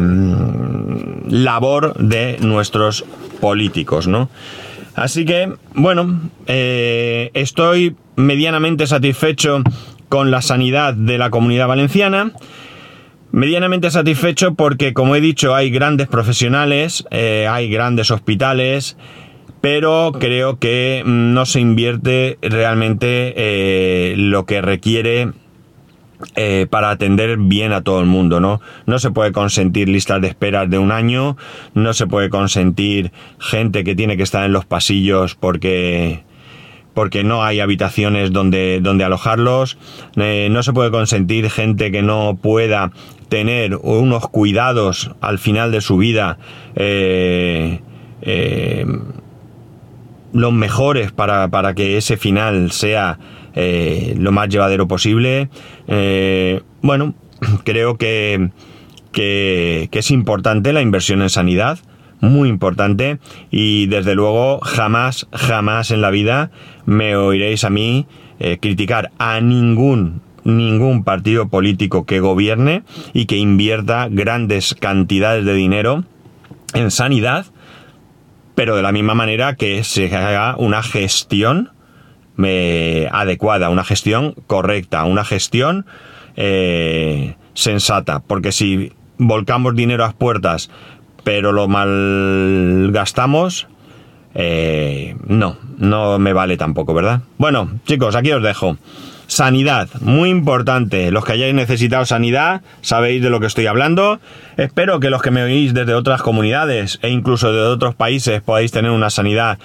labor 1.27 1.93
de 1.95 2.38
nuestros 2.39 3.04
políticos, 3.41 4.08
¿no? 4.08 4.30
Así 4.95 5.25
que, 5.25 5.51
bueno, 5.73 6.21
eh, 6.47 7.32
estoy 7.34 7.97
medianamente 8.15 8.88
satisfecho 8.88 9.62
con 10.08 10.32
la 10.32 10.41
sanidad 10.41 10.93
de 10.93 11.17
la 11.17 11.30
comunidad 11.30 11.67
valenciana. 11.67 12.32
Medianamente 13.32 13.89
satisfecho 13.91 14.56
porque, 14.56 14.94
como 14.94 15.15
he 15.15 15.22
dicho, 15.22 15.56
hay 15.56 15.70
grandes 15.70 16.08
profesionales, 16.08 17.06
eh, 17.12 17.48
hay 17.50 17.70
grandes 17.70 18.12
hospitales, 18.12 18.98
pero 19.62 20.12
creo 20.20 20.60
que 20.60 21.04
no 21.06 21.46
se 21.46 21.62
invierte 21.62 22.38
realmente 22.41 23.34
eh, 23.38 24.15
lo 24.17 24.46
que 24.46 24.62
requiere 24.62 25.30
eh, 26.36 26.67
para 26.70 26.89
atender 26.89 27.38
bien 27.38 27.72
a 27.72 27.84
todo 27.84 28.02
el 28.02 28.06
mundo, 28.06 28.41
¿no? 28.41 28.60
No 28.86 29.00
se 29.00 29.12
puede 29.12 29.32
consentir 29.32 29.88
listas 29.88 30.22
de 30.22 30.28
esperas 30.28 30.70
de 30.70 30.78
un 30.78 30.91
año, 30.91 31.38
no 31.74 31.94
se 31.94 32.08
puede 32.08 32.30
consentir 32.30 33.13
gente 33.40 33.86
que 33.86 33.96
tiene 33.96 34.17
que 34.17 34.23
estar 34.23 34.44
en 34.44 34.52
los 34.52 34.65
pasillos 34.65 35.36
porque 35.36 36.23
porque 36.94 37.23
no 37.23 37.44
hay 37.44 37.60
habitaciones 37.60 38.31
donde, 38.31 38.79
donde 38.81 39.04
alojarlos, 39.04 39.77
eh, 40.15 40.50
no 40.52 40.63
se 40.63 40.73
puede 40.73 40.92
consentir 40.92 41.50
gente 41.50 41.92
que 41.92 42.02
no 42.02 42.37
pueda 42.42 42.92
tener 43.29 43.77
unos 43.77 44.27
cuidados 44.27 45.12
al 45.21 45.39
final 45.39 45.71
de 45.71 45.81
su 45.81 45.98
vida 45.98 46.37
eh, 46.75 47.79
los 50.33 50.54
mejores 50.54 51.12
para, 51.12 51.50
para 51.50 51.73
que 51.73 51.98
ese 51.98 52.17
final 52.17 52.71
sea 52.71 53.19
eh, 53.56 54.15
lo 54.17 54.31
más 54.31 54.50
llevadero 54.50 54.87
posible. 54.87 55.50
Eh, 55.87 56.62
bueno, 56.81 57.13
creo 57.63 57.98
que, 57.98 58.50
que 59.12 59.89
es 59.92 60.12
importante 60.12 60.73
la 60.73 60.81
inversión 60.81 61.21
en 61.21 61.29
sanidad, 61.29 61.79
muy 62.22 62.50
importante 62.50 63.19
y 63.50 63.88
desde 63.88 64.15
luego 64.15 64.60
jamás, 64.62 65.28
jamás 65.34 65.92
en 65.92 66.02
la 66.02 66.12
vida 66.12 66.52
me 66.86 67.15
oiréis 67.15 67.63
a 67.63 67.69
mí 67.69 68.06
eh, 68.40 68.58
criticar 68.62 69.12
a 69.17 69.42
ningún 69.42 70.22
ningún 70.44 71.04
partido 71.04 71.50
político 71.50 72.06
que 72.06 72.19
gobierne 72.19 72.84
y 73.13 73.26
que 73.26 73.38
invierta 73.38 74.08
grandes 74.10 74.74
cantidades 74.74 75.46
de 75.46 75.54
dinero 75.54 76.04
en 76.74 76.92
sanidad, 76.92 77.46
pero 78.56 78.76
de 78.76 78.82
la 78.82 78.92
misma 78.92 79.13
manera 79.13 79.56
que 79.56 79.84
se 79.84 80.15
haga 80.15 80.56
una 80.58 80.84
gestión 80.84 81.72
eh, 82.44 83.08
adecuada, 83.12 83.69
una 83.69 83.84
gestión 83.84 84.34
correcta, 84.48 85.04
una 85.04 85.26
gestión 85.26 85.86
eh, 86.36 87.36
sensata, 87.54 88.22
porque 88.22 88.52
si 88.52 88.94
volcamos 89.17 89.76
dinero 89.76 90.06
a 90.06 90.13
puertas 90.13 90.72
pero 91.24 91.52
lo 91.52 91.67
malgastamos, 91.67 93.67
eh, 94.34 95.15
no, 95.26 95.58
no 95.78 96.19
me 96.19 96.34
vale 96.34 96.58
tampoco, 96.58 96.94
¿verdad? 96.94 97.22
Bueno, 97.38 97.69
chicos, 97.86 98.15
aquí 98.15 98.32
os 98.32 98.44
dejo. 98.44 98.78
Sanidad, 99.28 99.88
muy 100.02 100.30
importante. 100.30 101.10
Los 101.10 101.24
que 101.24 101.34
hayáis 101.34 101.54
necesitado 101.54 102.06
sanidad, 102.06 102.62
sabéis 102.82 103.22
de 103.22 103.30
lo 103.30 103.40
que 103.40 103.46
estoy 103.46 103.65
hablando. 103.65 104.19
Espero 104.58 105.00
que 105.00 105.10
los 105.10 105.22
que 105.22 105.32
me 105.32 105.44
oís 105.44 105.74
desde 105.74 105.94
otras 105.94 106.22
comunidades 106.22 107.00
e 107.02 107.10
incluso 107.10 107.54
de 107.54 107.62
otros 107.62 107.96
países 107.96 108.42
podáis 108.42 108.72
tener 108.72 108.92
una 108.92 109.10
sanidad 109.10 109.58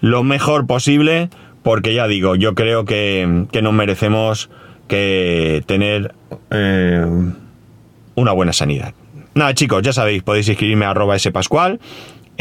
lo 0.00 0.22
mejor 0.22 0.66
posible, 0.66 1.28
porque 1.62 1.94
ya 1.94 2.06
digo, 2.06 2.34
yo 2.34 2.54
creo 2.54 2.84
que, 2.84 3.46
que 3.52 3.62
nos 3.62 3.72
merecemos 3.72 4.50
que 4.88 5.62
tener 5.66 6.14
eh, 6.50 7.06
una 8.14 8.32
buena 8.32 8.52
sanidad. 8.52 8.94
Nada 9.34 9.54
chicos, 9.54 9.82
ya 9.82 9.92
sabéis, 9.92 10.22
podéis 10.22 10.48
escribirme 10.48 10.84
a 10.84 10.90
arroba 10.90 11.18
spascual, 11.18 11.80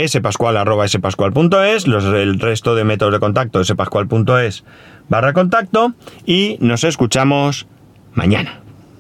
spascual 0.07 0.57
arroba 0.57 0.87
spascual.es, 0.87 1.85
el 1.85 2.39
resto 2.39 2.75
de 2.75 2.83
métodos 2.83 3.13
de 3.13 3.19
contacto 3.19 3.63
spascual.es 3.63 4.63
barra 5.09 5.33
contacto 5.33 5.93
y 6.25 6.57
nos 6.59 6.83
escuchamos 6.83 7.67
mañana. 8.13 8.62